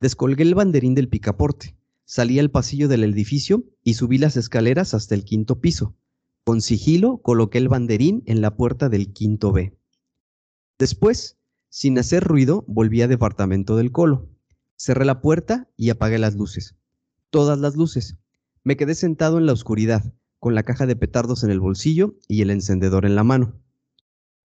Descolgué 0.00 0.44
el 0.44 0.54
banderín 0.54 0.94
del 0.94 1.08
picaporte, 1.08 1.76
salí 2.04 2.38
al 2.38 2.50
pasillo 2.50 2.86
del 2.86 3.02
edificio 3.02 3.64
y 3.82 3.94
subí 3.94 4.18
las 4.18 4.36
escaleras 4.36 4.94
hasta 4.94 5.16
el 5.16 5.24
quinto 5.24 5.60
piso. 5.60 5.96
Con 6.44 6.60
sigilo 6.60 7.18
coloqué 7.18 7.58
el 7.58 7.68
banderín 7.68 8.22
en 8.26 8.40
la 8.40 8.56
puerta 8.56 8.88
del 8.88 9.12
quinto 9.12 9.52
B. 9.52 9.76
Después, 10.80 11.36
sin 11.68 11.98
hacer 11.98 12.24
ruido, 12.24 12.64
volví 12.66 13.02
al 13.02 13.10
departamento 13.10 13.76
del 13.76 13.92
colo. 13.92 14.30
Cerré 14.78 15.04
la 15.04 15.20
puerta 15.20 15.68
y 15.76 15.90
apagué 15.90 16.18
las 16.18 16.36
luces. 16.36 16.74
Todas 17.28 17.58
las 17.58 17.76
luces. 17.76 18.16
Me 18.64 18.78
quedé 18.78 18.94
sentado 18.94 19.36
en 19.36 19.44
la 19.44 19.52
oscuridad, 19.52 20.14
con 20.38 20.54
la 20.54 20.62
caja 20.62 20.86
de 20.86 20.96
petardos 20.96 21.44
en 21.44 21.50
el 21.50 21.60
bolsillo 21.60 22.16
y 22.28 22.40
el 22.40 22.50
encendedor 22.50 23.04
en 23.04 23.14
la 23.14 23.24
mano. 23.24 23.60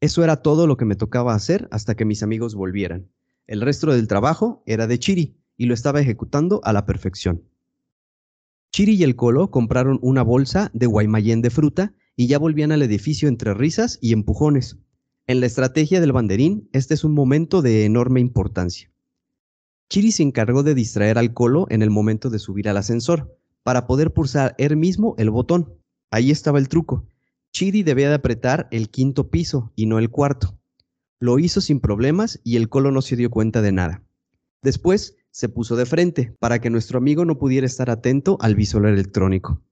Eso 0.02 0.26
era 0.26 0.42
todo 0.42 0.68
lo 0.68 0.76
que 0.76 0.84
me 0.84 0.98
tocaba 0.98 1.34
hacer 1.34 1.70
hasta 1.72 1.96
que 1.96 2.04
mis 2.04 2.22
amigos 2.22 2.54
volvieran. 2.54 3.10
El 3.48 3.62
resto 3.62 3.94
del 3.94 4.10
trabajo 4.10 4.62
era 4.66 4.88
de 4.88 5.00
Chiri 5.00 5.38
y 5.56 5.68
lo 5.68 5.74
estaba 5.74 6.02
ejecutando 6.02 6.60
a 6.66 6.74
la 6.74 6.86
perfección. 6.86 7.44
Chiri 8.74 8.96
y 8.96 9.04
el 9.04 9.16
Colo 9.16 9.52
compraron 9.52 10.00
una 10.02 10.22
bolsa 10.22 10.70
de 10.74 10.86
guaymallén 10.86 11.42
de 11.42 11.50
fruta 11.50 11.94
y 12.18 12.28
ya 12.28 12.40
volvían 12.40 12.74
al 12.74 12.82
edificio 12.82 13.30
entre 13.30 13.54
risas 13.54 14.00
y 14.02 14.12
empujones. 14.12 14.78
En 15.28 15.40
la 15.40 15.48
estrategia 15.48 16.00
del 16.00 16.12
banderín, 16.12 16.70
este 16.72 16.94
es 16.94 17.04
un 17.04 17.12
momento 17.12 17.64
de 17.64 17.84
enorme 17.86 18.20
importancia. 18.20 18.92
Chiri 19.90 20.12
se 20.12 20.22
encargó 20.22 20.62
de 20.62 20.76
distraer 20.76 21.18
al 21.18 21.34
Colo 21.34 21.66
en 21.72 21.82
el 21.82 21.90
momento 21.90 22.30
de 22.30 22.38
subir 22.38 22.70
al 22.70 22.78
ascensor, 22.78 23.36
para 23.64 23.88
poder 23.88 24.14
pulsar 24.14 24.54
él 24.60 24.78
mismo 24.78 25.16
el 25.18 25.32
botón. 25.32 25.74
Ahí 26.12 26.30
estaba 26.30 26.60
el 26.60 26.70
truco. 26.70 27.08
Chiri 27.52 27.82
debía 27.82 28.10
de 28.10 28.16
apretar 28.16 28.68
el 28.70 28.92
quinto 28.92 29.32
piso 29.32 29.72
y 29.76 29.88
no 29.88 29.98
el 29.98 30.12
cuarto. 30.12 30.60
Lo 31.20 31.40
hizo 31.40 31.60
sin 31.60 31.80
problemas 31.80 32.40
y 32.44 32.58
el 32.58 32.70
colo 32.70 32.92
no 32.92 33.02
se 33.02 33.16
dio 33.16 33.32
cuenta 33.32 33.64
de 33.64 33.72
nada. 33.72 34.04
Después 34.62 35.16
se 35.32 35.50
puso 35.50 35.76
de 35.76 35.88
frente 35.88 36.36
para 36.40 36.60
que 36.60 36.70
nuestro 36.70 37.00
amigo 37.00 37.26
no 37.26 37.40
pudiera 37.40 37.66
estar 37.66 37.90
atento 37.90 38.38
al 38.42 38.54
visor 38.54 38.86
electrónico. 38.86 39.64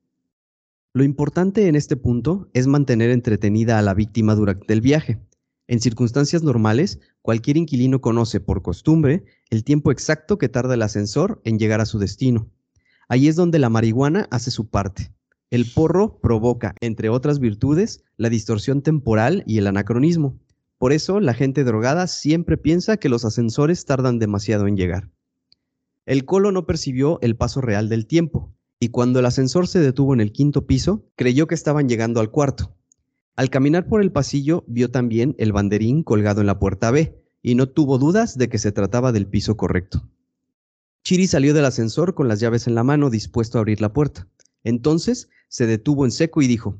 Lo 0.94 1.04
importante 1.04 1.68
en 1.68 1.76
este 1.76 1.96
punto 1.96 2.50
es 2.54 2.66
mantener 2.66 3.12
entretenida 3.12 3.78
a 3.78 3.84
la 3.84 3.94
víctima 3.94 4.34
durante 4.34 4.74
el 4.74 4.82
viaje. 4.82 5.20
En 5.68 5.80
circunstancias 5.80 6.44
normales, 6.44 7.00
cualquier 7.22 7.58
inquilino 7.58 8.02
conoce 8.02 8.40
por 8.40 8.62
costumbre 8.62 9.24
el 9.50 9.64
tiempo 9.64 9.92
exacto 9.92 10.38
que 10.38 10.50
tarda 10.50 10.74
el 10.74 10.82
ascensor 10.82 11.42
en 11.46 11.58
llegar 11.58 11.80
a 11.80 11.86
su 11.86 12.00
destino. 12.00 12.50
Ahí 13.08 13.28
es 13.28 13.36
donde 13.36 13.60
la 13.60 13.70
marihuana 13.70 14.28
hace 14.30 14.52
su 14.52 14.70
parte. 14.70 15.14
El 15.52 15.66
porro 15.66 16.20
provoca, 16.20 16.76
entre 16.82 17.10
otras 17.10 17.40
virtudes, 17.40 18.04
la 18.18 18.30
distorsión 18.30 18.82
temporal 18.82 19.44
y 19.46 19.60
el 19.60 19.68
anacronismo. 19.68 20.40
Por 20.80 20.92
eso, 20.92 21.20
la 21.20 21.34
gente 21.34 21.64
drogada 21.64 22.08
siempre 22.08 22.58
piensa 22.58 22.98
que 22.98 23.08
los 23.08 23.24
ascensores 23.24 23.86
tardan 23.86 24.20
demasiado 24.20 24.68
en 24.68 24.76
llegar. 24.76 25.12
El 26.06 26.26
colo 26.26 26.52
no 26.52 26.66
percibió 26.66 27.20
el 27.22 27.38
paso 27.38 27.62
real 27.62 27.88
del 27.88 28.08
tiempo, 28.08 28.54
y 28.80 28.90
cuando 28.90 29.20
el 29.20 29.26
ascensor 29.26 29.68
se 29.68 29.80
detuvo 29.80 30.14
en 30.14 30.20
el 30.20 30.34
quinto 30.34 30.66
piso, 30.66 31.06
creyó 31.16 31.48
que 31.48 31.56
estaban 31.56 31.88
llegando 31.88 32.20
al 32.20 32.32
cuarto. 32.32 32.76
Al 33.36 33.50
caminar 33.50 33.88
por 33.88 34.02
el 34.02 34.12
pasillo, 34.12 34.64
vio 34.68 34.92
también 34.92 35.36
el 35.40 35.52
banderín 35.52 36.04
colgado 36.04 36.42
en 36.42 36.48
la 36.48 36.60
puerta 36.60 36.92
B, 36.92 37.20
y 37.42 37.56
no 37.56 37.68
tuvo 37.68 37.98
dudas 37.98 38.38
de 38.38 38.48
que 38.48 38.60
se 38.60 38.72
trataba 38.72 39.12
del 39.12 39.28
piso 39.28 39.58
correcto. 39.58 40.08
Chiri 41.04 41.28
salió 41.28 41.54
del 41.54 41.66
ascensor 41.66 42.14
con 42.14 42.28
las 42.28 42.40
llaves 42.40 42.68
en 42.68 42.76
la 42.76 42.84
mano, 42.84 43.10
dispuesto 43.10 43.58
a 43.58 43.62
abrir 43.62 43.82
la 43.82 43.92
puerta. 43.92 44.28
Entonces 44.64 45.30
se 45.50 45.68
detuvo 45.68 46.06
en 46.06 46.12
seco 46.12 46.42
y 46.42 46.48
dijo, 46.48 46.80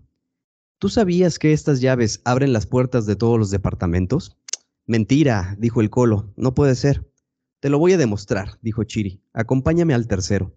¿Tú 0.78 0.90
sabías 0.90 1.40
que 1.40 1.54
estas 1.54 1.82
llaves 1.82 2.22
abren 2.24 2.54
las 2.54 2.66
puertas 2.66 3.06
de 3.06 3.16
todos 3.16 3.40
los 3.40 3.50
departamentos? 3.50 4.38
Mentira, 4.86 5.56
dijo 5.60 5.82
el 5.82 5.90
colo, 5.90 6.34
no 6.36 6.54
puede 6.54 6.76
ser. 6.76 7.10
Te 7.62 7.70
lo 7.70 7.80
voy 7.80 7.94
a 7.94 7.98
demostrar, 7.98 8.60
dijo 8.62 8.84
Chiri. 8.84 9.22
Acompáñame 9.34 9.94
al 9.94 10.08
tercero. 10.08 10.56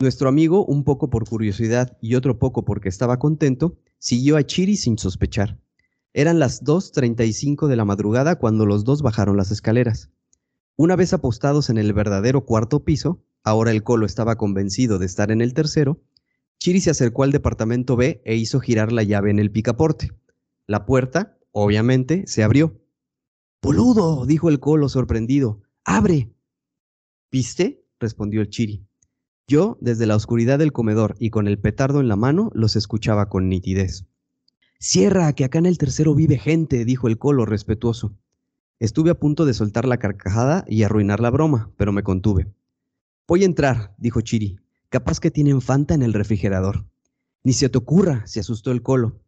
Nuestro 0.00 0.30
amigo, 0.30 0.64
un 0.64 0.82
poco 0.82 1.10
por 1.10 1.28
curiosidad 1.28 1.98
y 2.00 2.14
otro 2.14 2.38
poco 2.38 2.64
porque 2.64 2.88
estaba 2.88 3.18
contento, 3.18 3.76
siguió 3.98 4.38
a 4.38 4.42
Chiri 4.42 4.78
sin 4.78 4.96
sospechar. 4.96 5.60
Eran 6.14 6.38
las 6.38 6.64
2.35 6.64 7.66
de 7.66 7.76
la 7.76 7.84
madrugada 7.84 8.36
cuando 8.36 8.64
los 8.64 8.84
dos 8.84 9.02
bajaron 9.02 9.36
las 9.36 9.50
escaleras. 9.50 10.08
Una 10.76 10.96
vez 10.96 11.12
apostados 11.12 11.68
en 11.68 11.76
el 11.76 11.92
verdadero 11.92 12.46
cuarto 12.46 12.82
piso, 12.82 13.22
ahora 13.44 13.72
el 13.72 13.82
colo 13.82 14.06
estaba 14.06 14.36
convencido 14.36 14.98
de 14.98 15.04
estar 15.04 15.30
en 15.30 15.42
el 15.42 15.52
tercero, 15.52 16.00
Chiri 16.58 16.80
se 16.80 16.90
acercó 16.90 17.22
al 17.22 17.32
departamento 17.32 17.94
B 17.94 18.22
e 18.24 18.36
hizo 18.36 18.58
girar 18.58 18.92
la 18.92 19.02
llave 19.02 19.30
en 19.30 19.38
el 19.38 19.50
picaporte. 19.50 20.12
La 20.66 20.86
puerta, 20.86 21.38
obviamente, 21.52 22.26
se 22.26 22.42
abrió. 22.42 22.80
Boludo, 23.60 24.24
dijo 24.24 24.48
el 24.48 24.60
colo 24.60 24.88
sorprendido. 24.88 25.60
¡Abre! 25.84 26.32
¿Viste? 27.30 27.84
respondió 27.98 28.40
el 28.40 28.48
Chiri. 28.48 28.86
Yo, 29.50 29.78
desde 29.80 30.06
la 30.06 30.14
oscuridad 30.14 30.60
del 30.60 30.72
comedor 30.72 31.16
y 31.18 31.30
con 31.30 31.48
el 31.48 31.58
petardo 31.58 31.98
en 31.98 32.06
la 32.06 32.14
mano, 32.14 32.52
los 32.54 32.76
escuchaba 32.76 33.28
con 33.28 33.48
nitidez. 33.48 34.06
Cierra, 34.78 35.32
que 35.32 35.42
acá 35.42 35.58
en 35.58 35.66
el 35.66 35.76
tercero 35.76 36.14
vive 36.14 36.38
gente, 36.38 36.84
dijo 36.84 37.08
el 37.08 37.18
colo 37.18 37.44
respetuoso. 37.46 38.14
Estuve 38.78 39.10
a 39.10 39.18
punto 39.18 39.46
de 39.46 39.52
soltar 39.52 39.88
la 39.88 39.96
carcajada 39.96 40.64
y 40.68 40.84
arruinar 40.84 41.18
la 41.18 41.30
broma, 41.30 41.72
pero 41.76 41.90
me 41.90 42.04
contuve. 42.04 42.46
Voy 43.26 43.42
a 43.42 43.46
entrar, 43.46 43.92
dijo 43.98 44.20
Chiri. 44.20 44.60
Capaz 44.88 45.18
que 45.18 45.32
tienen 45.32 45.60
Fanta 45.60 45.94
en 45.94 46.04
el 46.04 46.12
refrigerador. 46.12 46.86
Ni 47.42 47.52
se 47.52 47.68
te 47.68 47.78
ocurra, 47.78 48.24
se 48.28 48.38
asustó 48.38 48.70
el 48.70 48.82
colo. 48.82 49.20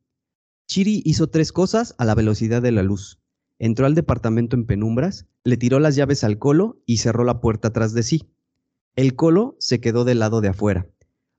Chiri 0.68 1.02
hizo 1.04 1.30
tres 1.30 1.50
cosas 1.50 1.96
a 1.98 2.04
la 2.04 2.14
velocidad 2.14 2.62
de 2.62 2.70
la 2.70 2.85
luz. 2.85 3.18
Entró 3.58 3.87
al 3.87 3.96
departamento 3.96 4.54
en 4.54 4.66
penumbras, 4.66 5.26
le 5.42 5.56
tiró 5.56 5.80
las 5.80 5.96
llaves 5.96 6.22
al 6.22 6.38
colo 6.38 6.80
y 6.87 6.98
cerró 6.98 7.24
la 7.24 7.40
puerta 7.40 7.72
tras 7.72 7.92
de 7.92 8.04
sí. 8.04 8.32
El 8.94 9.16
colo 9.16 9.57
se 9.59 9.81
quedó 9.81 10.05
del 10.05 10.18
lado 10.18 10.40
de 10.40 10.48
afuera. 10.48 10.87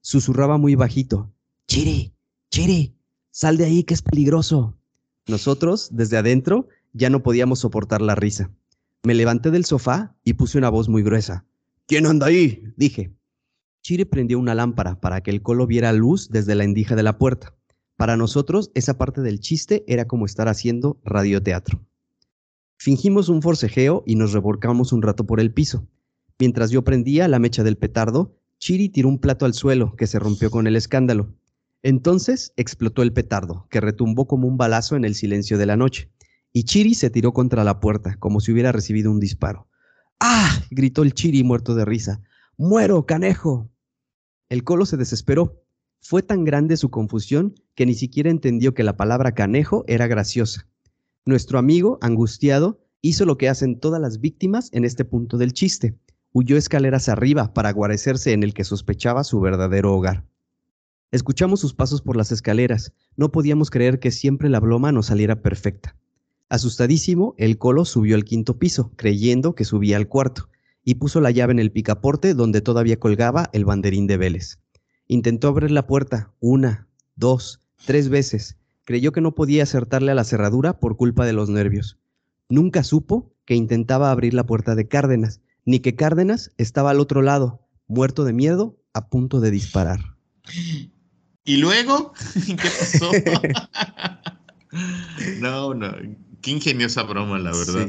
Susurraba 0.02 0.58
muy 0.58 0.76
bajito. 0.76 1.32
Chiri, 1.68 2.14
Chiri, 2.50 2.96
Sal 3.36 3.58
de 3.58 3.66
ahí 3.66 3.84
que 3.84 3.96
es 3.96 4.04
peligroso. 4.04 4.78
Nosotros, 5.28 5.90
desde 5.92 6.18
adentro, 6.18 6.68
ya 6.94 7.10
no 7.10 7.24
podíamos 7.24 7.60
soportar 7.60 8.00
la 8.00 8.14
risa. 8.14 8.52
Me 9.02 9.16
levanté 9.16 9.50
del 9.50 9.66
sofá 9.66 10.16
y 10.24 10.34
puse 10.34 10.60
una 10.60 10.70
voz 10.70 10.88
muy 10.88 11.02
gruesa. 11.02 11.44
¿Quién 11.88 12.06
anda 12.06 12.28
ahí? 12.28 12.64
dije. 12.78 13.12
Chire 13.82 14.06
prendió 14.06 14.38
una 14.38 14.54
lámpara 14.54 15.02
para 15.02 15.22
que 15.22 15.32
el 15.32 15.42
colo 15.42 15.66
viera 15.66 15.92
luz 15.94 16.30
desde 16.30 16.54
la 16.54 16.64
endija 16.64 16.96
de 16.96 17.04
la 17.04 17.18
puerta. 17.18 17.56
Para 17.98 18.18
nosotros, 18.18 18.72
esa 18.76 19.00
parte 19.00 19.22
del 19.22 19.40
chiste 19.40 19.84
era 19.88 20.06
como 20.06 20.26
estar 20.26 20.48
haciendo 20.48 21.00
radioteatro. 21.04 21.84
Fingimos 22.78 23.30
un 23.30 23.42
forcejeo 23.42 24.04
y 24.06 24.16
nos 24.16 24.32
revolcamos 24.32 24.94
un 24.94 25.02
rato 25.02 25.26
por 25.26 25.40
el 25.40 25.52
piso. 25.52 25.88
Mientras 26.40 26.72
yo 26.72 26.84
prendía 26.84 27.28
la 27.28 27.40
mecha 27.40 27.64
del 27.64 27.78
petardo, 27.78 28.38
Chiri 28.60 28.90
tiró 28.90 29.10
un 29.10 29.20
plato 29.20 29.46
al 29.46 29.54
suelo 29.54 29.96
que 29.96 30.08
se 30.08 30.20
rompió 30.20 30.50
con 30.50 30.68
el 30.68 30.76
escándalo. 30.76 31.34
Entonces 31.82 32.54
explotó 32.56 33.02
el 33.02 33.14
petardo, 33.14 33.68
que 33.70 33.82
retumbó 33.82 34.26
como 34.26 34.48
un 34.48 34.58
balazo 34.58 34.96
en 34.96 35.04
el 35.04 35.16
silencio 35.16 35.58
de 35.58 35.66
la 35.66 35.76
noche, 35.76 36.12
y 36.54 36.64
Chiri 36.64 36.96
se 36.96 37.10
tiró 37.10 37.34
contra 37.34 37.64
la 37.64 37.80
puerta, 37.80 38.16
como 38.20 38.40
si 38.40 38.52
hubiera 38.52 38.72
recibido 38.72 39.12
un 39.12 39.20
disparo. 39.20 39.68
¡Ah! 40.20 40.62
gritó 40.72 41.04
el 41.04 41.14
Chiri 41.14 41.44
muerto 41.44 41.76
de 41.76 41.84
risa. 41.84 42.22
¡Muero, 42.58 43.06
canejo! 43.06 43.70
El 44.50 44.64
colo 44.64 44.86
se 44.86 44.98
desesperó. 44.98 45.64
Fue 46.00 46.22
tan 46.22 46.44
grande 46.44 46.78
su 46.78 46.90
confusión 46.90 47.56
que 47.76 47.86
ni 47.86 47.96
siquiera 47.96 48.30
entendió 48.30 48.74
que 48.74 48.84
la 48.84 48.96
palabra 48.96 49.34
canejo 49.34 49.84
era 49.88 50.08
graciosa. 50.08 50.68
Nuestro 51.26 51.60
amigo, 51.60 51.98
angustiado, 52.02 52.82
hizo 53.02 53.26
lo 53.26 53.38
que 53.38 53.50
hacen 53.50 53.80
todas 53.80 54.00
las 54.00 54.20
víctimas 54.20 54.70
en 54.72 54.86
este 54.86 55.06
punto 55.06 55.38
del 55.38 55.54
chiste. 55.54 55.98
Huyó 56.36 56.58
escaleras 56.58 57.10
arriba 57.10 57.54
para 57.54 57.72
guarecerse 57.72 58.34
en 58.34 58.42
el 58.42 58.56
que 58.56 58.64
sospechaba 58.64 59.24
su 59.24 59.40
verdadero 59.40 59.94
hogar. 59.94 60.26
Escuchamos 61.12 61.60
sus 61.60 61.76
pasos 61.76 62.02
por 62.02 62.18
las 62.18 62.32
escaleras. 62.32 62.92
No 63.16 63.32
podíamos 63.32 63.70
creer 63.70 64.00
que 64.00 64.10
siempre 64.10 64.50
la 64.50 64.60
broma 64.60 64.92
nos 64.92 65.06
saliera 65.06 65.44
perfecta. 65.44 65.96
Asustadísimo, 66.50 67.36
el 67.38 67.60
colo 67.60 67.86
subió 67.86 68.16
al 68.16 68.26
quinto 68.26 68.58
piso, 68.58 68.92
creyendo 68.96 69.54
que 69.54 69.64
subía 69.64 69.96
al 69.96 70.08
cuarto, 70.08 70.50
y 70.84 70.96
puso 70.96 71.22
la 71.22 71.30
llave 71.30 71.54
en 71.54 71.60
el 71.60 71.72
picaporte 71.72 72.34
donde 72.34 72.62
todavía 72.62 73.00
colgaba 73.00 73.52
el 73.54 73.64
banderín 73.64 74.08
de 74.08 74.18
Vélez. 74.18 74.58
Intentó 75.06 75.50
abrir 75.50 75.70
la 75.70 75.86
puerta 75.86 76.34
una, 76.40 76.88
dos, 77.16 77.60
tres 77.86 78.10
veces. 78.10 78.58
Creyó 78.86 79.12
que 79.12 79.22
no 79.22 79.36
podía 79.36 79.64
acertarle 79.64 80.12
a 80.12 80.16
la 80.16 80.24
cerradura 80.24 80.80
por 80.80 80.98
culpa 80.98 81.28
de 81.28 81.34
los 81.34 81.48
nervios. 81.48 82.00
Nunca 82.50 82.84
supo 82.84 83.32
que 83.46 83.54
intentaba 83.54 84.10
abrir 84.10 84.34
la 84.34 84.48
puerta 84.48 84.74
de 84.74 84.88
Cárdenas, 84.88 85.42
ni 85.66 85.80
que 85.80 85.96
Cárdenas 85.96 86.52
estaba 86.58 86.92
al 86.92 87.00
otro 87.00 87.22
lado, 87.22 87.68
muerto 87.88 88.24
de 88.24 88.34
miedo, 88.34 88.78
a 88.94 89.10
punto 89.10 89.40
de 89.40 89.52
disparar. 89.52 90.00
¿Y 91.46 91.58
luego? 91.58 92.14
¿Qué 92.46 92.56
pasó? 92.56 93.12
no, 95.40 95.74
no. 95.74 95.94
Qué 96.42 96.52
ingeniosa 96.52 97.04
broma, 97.04 97.40
la 97.40 97.52
verdad. 97.52 97.88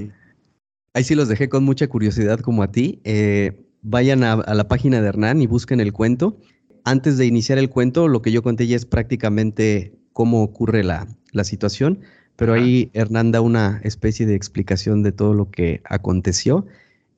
Ahí 0.93 1.05
sí 1.05 1.15
los 1.15 1.29
dejé 1.29 1.49
con 1.49 1.65
mucha 1.65 1.89
curiosidad 1.89 2.39
como 2.41 2.63
a 2.63 2.71
ti. 2.71 3.01
Eh, 3.05 3.65
vayan 3.83 4.25
a, 4.25 4.37
la 4.37 4.69
página 4.69 5.01
de 5.01 5.09
Hernán 5.09 5.43
y 5.43 5.47
busquen 5.47 5.81
el 5.81 5.93
cuento. 5.93 6.39
Antes 6.85 7.17
de 7.17 7.27
iniciar 7.27 7.59
el 7.59 7.71
cuento, 7.71 8.09
lo 8.09 8.23
que 8.23 8.33
yo 8.33 8.43
conté 8.43 8.67
ya 8.67 8.77
es 8.77 8.87
prácticamente 8.87 9.99
cómo 10.13 10.43
ocurre 10.43 10.85
la, 10.85 11.07
situación, 11.43 12.01
pero 12.37 12.53
ahí 12.53 12.91
Hernán 12.95 13.33
da 13.33 13.41
una 13.41 13.81
especie 13.83 14.25
de 14.25 14.37
explicación 14.37 15.03
de 15.03 15.11
todo 15.11 15.35
lo 15.35 15.51
que 15.51 15.83
aconteció. 15.85 16.67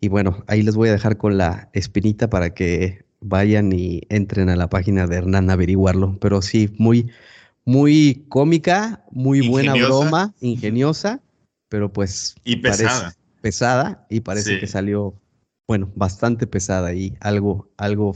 Y 0.07 0.09
bueno, 0.09 0.45
ahí 0.47 0.63
les 0.63 0.77
voy 0.77 0.89
a 0.89 0.93
dejar 0.93 1.17
con 1.17 1.37
la 1.37 1.69
espinita 1.73 2.31
para 2.31 2.55
que 2.55 3.05
vayan 3.21 3.73
y 3.73 4.03
entren 4.09 4.49
a 4.49 4.55
la 4.55 4.71
página 4.71 5.09
de 5.09 5.17
Hernán 5.17 5.51
a 5.51 5.55
averiguarlo. 5.55 6.17
Pero 6.21 6.43
sí, 6.43 6.73
muy, 6.79 7.11
muy 7.65 8.25
cómica, 8.29 9.05
muy 9.11 9.49
buena 9.49 9.75
broma, 9.75 10.33
ingeniosa, 10.41 11.21
pero 11.69 11.93
pues. 11.93 12.37
Y 12.45 12.55
pesada. 12.55 13.17
pesada 13.41 14.07
y 14.09 14.21
parece 14.21 14.61
que 14.61 14.69
salió, 14.69 15.21
bueno, 15.67 15.91
bastante 15.97 16.47
pesada 16.47 16.95
y 16.95 17.17
algo, 17.19 17.69
algo 17.77 18.15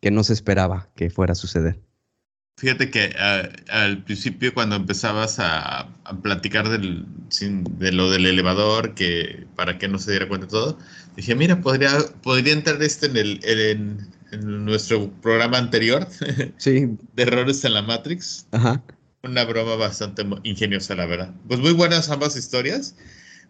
que 0.00 0.10
no 0.10 0.24
se 0.24 0.32
esperaba 0.32 0.90
que 0.96 1.08
fuera 1.08 1.34
a 1.34 1.36
suceder. 1.36 1.78
Fíjate 2.58 2.90
que 2.90 3.14
ah, 3.16 3.48
al 3.68 4.02
principio 4.02 4.52
cuando 4.52 4.74
empezabas 4.74 5.36
a, 5.38 5.88
platicar 6.24 6.68
del, 6.68 7.06
de 7.78 7.92
lo 7.92 8.10
del 8.10 8.26
elevador, 8.26 8.94
que 8.94 9.46
para 9.54 9.78
que 9.78 9.86
no 9.86 10.00
se 10.00 10.10
diera 10.10 10.26
cuenta 10.26 10.46
de 10.46 10.50
todo, 10.50 10.78
dije, 11.18 11.34
mira, 11.34 11.60
podría, 11.60 11.98
podría 12.22 12.52
entrar 12.52 12.80
este 12.80 13.06
en 13.06 13.16
el, 13.16 13.40
en, 13.42 14.08
en 14.30 14.64
nuestro 14.64 15.10
programa 15.20 15.58
anterior 15.58 16.06
sí. 16.58 16.96
de 17.14 17.22
errores 17.22 17.64
en 17.64 17.74
la 17.74 17.82
Matrix. 17.82 18.46
Ajá. 18.52 18.82
Una 19.24 19.44
broma 19.44 19.74
bastante 19.74 20.24
ingeniosa, 20.44 20.94
la 20.94 21.06
verdad. 21.06 21.34
Pues 21.48 21.58
muy 21.58 21.72
buenas 21.72 22.08
ambas 22.08 22.36
historias. 22.36 22.94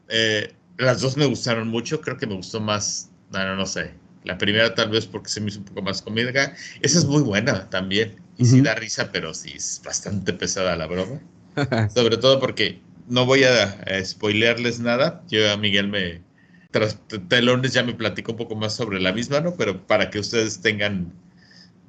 Eh, 0.08 0.54
las 0.78 1.02
dos 1.02 1.18
me 1.18 1.26
gustaron 1.26 1.68
mucho. 1.68 2.00
Creo 2.00 2.16
que 2.16 2.26
me 2.26 2.36
gustó 2.36 2.58
más, 2.58 3.10
no, 3.32 3.54
no 3.54 3.66
sé. 3.66 3.92
La 4.24 4.38
primera 4.38 4.74
tal 4.74 4.88
vez 4.88 5.04
porque 5.04 5.28
se 5.28 5.42
me 5.42 5.48
hizo 5.48 5.58
un 5.58 5.66
poco 5.66 5.82
más 5.82 6.00
cómica. 6.00 6.54
Esa 6.80 6.98
es 6.98 7.04
muy 7.04 7.22
buena 7.22 7.68
también. 7.68 8.16
Y 8.38 8.46
sí 8.46 8.62
da 8.62 8.74
risa, 8.76 9.12
pero 9.12 9.34
sí 9.34 9.52
es 9.56 9.82
bastante 9.84 10.32
pesada 10.32 10.74
la 10.74 10.86
broma. 10.86 11.20
Sobre 11.94 12.16
todo 12.16 12.40
porque 12.40 12.80
no 13.08 13.26
voy 13.26 13.44
a, 13.44 13.64
a 13.64 14.02
spoilearles 14.02 14.80
nada. 14.80 15.22
Yo 15.28 15.52
a 15.52 15.58
Miguel 15.58 15.88
me, 15.88 16.22
tras 16.70 16.98
telones 17.28 17.72
ya 17.72 17.82
me 17.82 17.94
platico 17.94 18.32
un 18.32 18.38
poco 18.38 18.54
más 18.54 18.74
sobre 18.74 19.00
la 19.00 19.12
misma, 19.12 19.40
¿no? 19.40 19.54
Pero 19.54 19.86
para 19.86 20.10
que 20.10 20.18
ustedes 20.18 20.60
tengan 20.60 21.12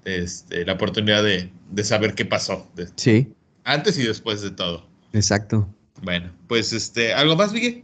este, 0.06 0.66
la 0.66 0.74
oportunidad 0.74 1.24
de, 1.24 1.52
saber 1.84 2.16
qué 2.16 2.26
pasó. 2.26 2.68
sí. 2.96 3.34
Antes 3.66 4.00
y 4.00 4.04
después 4.04 4.42
de 4.42 4.52
todo. 4.52 4.88
Exacto. 5.14 5.68
Bueno, 6.02 6.32
pues 6.48 6.74
este, 6.74 7.14
¿algo 7.14 7.36
más, 7.36 7.54
Miguel? 7.54 7.84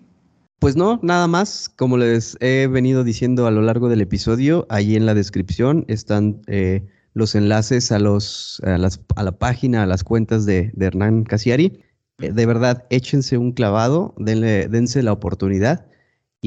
Pues 0.60 0.76
no, 0.76 1.00
nada 1.04 1.28
más. 1.28 1.70
Como 1.70 1.98
les 1.98 2.38
he 2.40 2.68
venido 2.68 3.04
diciendo 3.04 3.46
a 3.46 3.52
lo 3.52 3.62
largo 3.62 3.90
del 3.90 4.02
episodio, 4.02 4.66
ahí 4.70 4.96
en 4.96 5.06
la 5.06 5.14
descripción 5.14 5.86
están 5.88 6.42
eh, 6.48 6.88
los 7.14 7.36
enlaces 7.36 7.92
a, 7.92 8.00
los, 8.00 8.62
a, 8.64 8.78
las, 8.78 9.02
a, 9.16 9.24
la 9.24 9.34
página, 9.34 9.84
a 9.84 9.86
las 9.86 10.04
cuentas 10.04 10.46
de, 10.46 10.72
Hernán 10.80 11.24
Casiari. 11.24 11.84
Eh, 12.20 12.32
de 12.32 12.46
verdad, 12.46 12.86
échense 12.90 13.38
un 13.38 13.52
clavado, 13.52 14.16
denle, 14.18 14.70
dense 14.70 15.04
la 15.04 15.12
oportunidad 15.12 15.86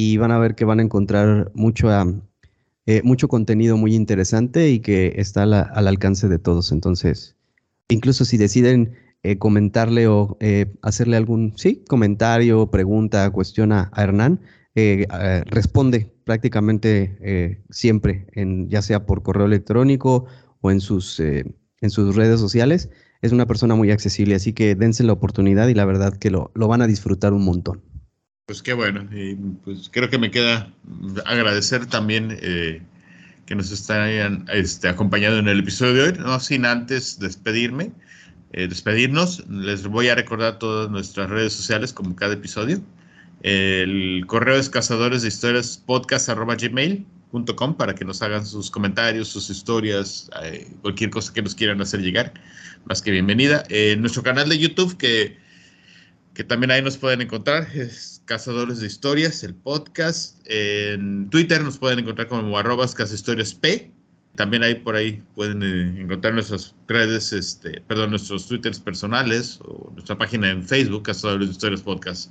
y 0.00 0.16
van 0.16 0.30
a 0.30 0.38
ver 0.38 0.54
que 0.54 0.64
van 0.64 0.78
a 0.78 0.84
encontrar 0.84 1.50
mucho, 1.54 1.88
eh, 2.86 3.02
mucho 3.02 3.26
contenido 3.26 3.76
muy 3.76 3.96
interesante 3.96 4.70
y 4.70 4.78
que 4.78 5.14
está 5.16 5.42
al 5.42 5.88
alcance 5.88 6.28
de 6.28 6.38
todos. 6.38 6.70
Entonces, 6.70 7.36
incluso 7.88 8.24
si 8.24 8.36
deciden 8.36 8.92
eh, 9.24 9.38
comentarle 9.38 10.06
o 10.06 10.36
eh, 10.38 10.66
hacerle 10.82 11.16
algún, 11.16 11.54
sí, 11.56 11.82
comentario, 11.88 12.70
pregunta, 12.70 13.28
cuestiona 13.30 13.90
a 13.92 14.04
Hernán, 14.04 14.40
responde 15.46 16.14
prácticamente 16.22 17.64
siempre, 17.68 18.28
en, 18.34 18.68
ya 18.68 18.80
sea 18.80 19.04
por 19.04 19.24
correo 19.24 19.46
electrónico 19.46 20.26
o 20.60 20.70
en 20.70 20.80
sus, 20.80 21.18
en 21.18 21.90
sus 21.90 22.14
redes 22.14 22.38
sociales. 22.38 22.88
Es 23.20 23.32
una 23.32 23.46
persona 23.46 23.74
muy 23.74 23.90
accesible, 23.90 24.36
así 24.36 24.52
que 24.52 24.76
dense 24.76 25.02
la 25.02 25.14
oportunidad 25.14 25.66
y 25.66 25.74
la 25.74 25.84
verdad 25.84 26.16
que 26.16 26.30
lo, 26.30 26.52
lo 26.54 26.68
van 26.68 26.82
a 26.82 26.86
disfrutar 26.86 27.32
un 27.32 27.44
montón. 27.44 27.82
Pues 28.48 28.62
qué 28.62 28.72
bueno, 28.72 29.06
y 29.14 29.34
pues 29.62 29.90
creo 29.92 30.08
que 30.08 30.16
me 30.16 30.30
queda 30.30 30.72
agradecer 31.26 31.84
también 31.84 32.34
eh, 32.40 32.80
que 33.44 33.54
nos 33.54 33.70
estén 33.70 34.46
este, 34.50 34.88
acompañando 34.88 35.38
en 35.38 35.48
el 35.48 35.58
episodio 35.58 35.92
de 35.92 36.02
hoy, 36.04 36.12
no 36.18 36.40
sin 36.40 36.64
antes 36.64 37.18
despedirme, 37.18 37.92
eh, 38.54 38.66
despedirnos. 38.66 39.46
Les 39.50 39.86
voy 39.86 40.08
a 40.08 40.14
recordar 40.14 40.58
todas 40.58 40.88
nuestras 40.88 41.28
redes 41.28 41.52
sociales 41.52 41.92
como 41.92 42.16
cada 42.16 42.32
episodio. 42.32 42.80
El 43.42 44.24
correo 44.26 44.56
es 44.56 44.70
cazadores 44.70 45.20
de 45.20 45.28
historias 45.28 45.76
podcast 45.84 46.30
gmail.com 46.30 47.76
para 47.76 47.94
que 47.94 48.06
nos 48.06 48.22
hagan 48.22 48.46
sus 48.46 48.70
comentarios, 48.70 49.28
sus 49.28 49.50
historias, 49.50 50.30
eh, 50.42 50.66
cualquier 50.80 51.10
cosa 51.10 51.34
que 51.34 51.42
nos 51.42 51.54
quieran 51.54 51.82
hacer 51.82 52.00
llegar. 52.00 52.32
Más 52.86 53.02
que 53.02 53.10
bienvenida. 53.10 53.64
nuestro 53.98 54.22
canal 54.22 54.48
de 54.48 54.58
YouTube 54.58 54.96
que, 54.96 55.36
que 56.32 56.44
también 56.44 56.70
ahí 56.70 56.80
nos 56.80 56.96
pueden 56.96 57.20
encontrar 57.20 57.68
es 57.74 58.17
Cazadores 58.28 58.80
de 58.80 58.86
Historias, 58.86 59.42
el 59.42 59.54
podcast. 59.54 60.38
En 60.44 61.30
Twitter 61.30 61.64
nos 61.64 61.78
pueden 61.78 62.00
encontrar 62.00 62.28
como 62.28 62.58
arrobas 62.58 62.94
P. 62.94 63.90
También 64.36 64.62
ahí 64.62 64.74
por 64.74 64.96
ahí 64.96 65.22
pueden 65.34 65.62
eh, 65.62 66.02
encontrar 66.02 66.34
nuestras 66.34 66.74
redes, 66.86 67.32
este, 67.32 67.80
perdón, 67.88 68.10
nuestros 68.10 68.46
twitters 68.46 68.80
personales 68.80 69.58
o 69.64 69.90
nuestra 69.94 70.18
página 70.18 70.50
en 70.50 70.62
Facebook, 70.62 71.04
Cazadores 71.04 71.48
de 71.48 71.52
Historias 71.52 71.80
Podcast. 71.80 72.30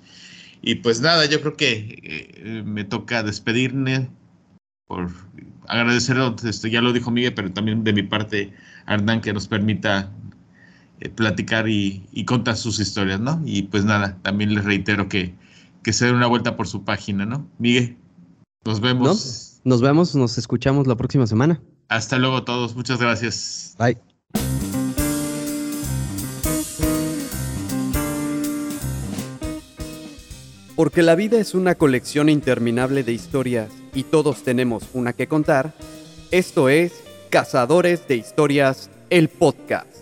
Y 0.62 0.76
pues 0.76 1.02
nada, 1.02 1.26
yo 1.26 1.42
creo 1.42 1.56
que 1.56 2.00
eh, 2.04 2.64
me 2.64 2.84
toca 2.84 3.24
despedirme 3.24 4.08
por 4.86 5.10
agradecer, 5.68 6.18
este, 6.46 6.70
ya 6.70 6.82
lo 6.82 6.94
dijo 6.94 7.10
Miguel, 7.10 7.34
pero 7.34 7.52
también 7.52 7.84
de 7.84 7.94
mi 7.94 8.04
parte, 8.04 8.54
Hernán, 8.88 9.22
que 9.22 9.34
nos 9.34 9.48
permita 9.48 10.12
eh, 11.00 11.10
platicar 11.10 11.68
y, 11.68 12.06
y, 12.12 12.24
contar 12.24 12.56
sus 12.56 12.80
historias, 12.80 13.20
¿no? 13.20 13.42
Y 13.46 13.64
pues 13.64 13.84
nada, 13.84 14.20
también 14.22 14.54
les 14.54 14.64
reitero 14.64 15.10
que 15.10 15.34
que 15.88 15.94
se 15.94 16.06
den 16.06 16.16
una 16.16 16.28
vuelta 16.28 16.58
por 16.58 16.68
su 16.68 16.84
página, 16.84 17.26
¿no? 17.26 17.50
Miguel, 17.60 17.98
nos 18.66 18.82
vemos. 18.82 19.62
Nos 19.64 19.82
vemos, 19.82 20.14
nos 20.16 20.38
escuchamos 20.38 20.86
la 20.86 20.98
próxima 20.98 21.26
semana. 21.26 21.62
Hasta 21.88 22.18
luego 22.18 22.44
todos, 22.44 22.76
muchas 22.76 23.00
gracias. 23.00 23.74
Bye. 23.80 23.98
Porque 30.76 31.04
la 31.04 31.16
vida 31.16 31.40
es 31.40 31.56
una 31.56 31.76
colección 31.76 32.28
interminable 32.28 33.04
de 33.04 33.14
historias 33.14 33.70
y 33.94 34.04
todos 34.04 34.44
tenemos 34.44 34.84
una 34.94 35.14
que 35.14 35.28
contar, 35.28 35.74
esto 36.32 36.68
es 36.68 37.02
Cazadores 37.30 38.06
de 38.10 38.18
Historias, 38.18 38.90
el 39.10 39.30
podcast. 39.30 39.97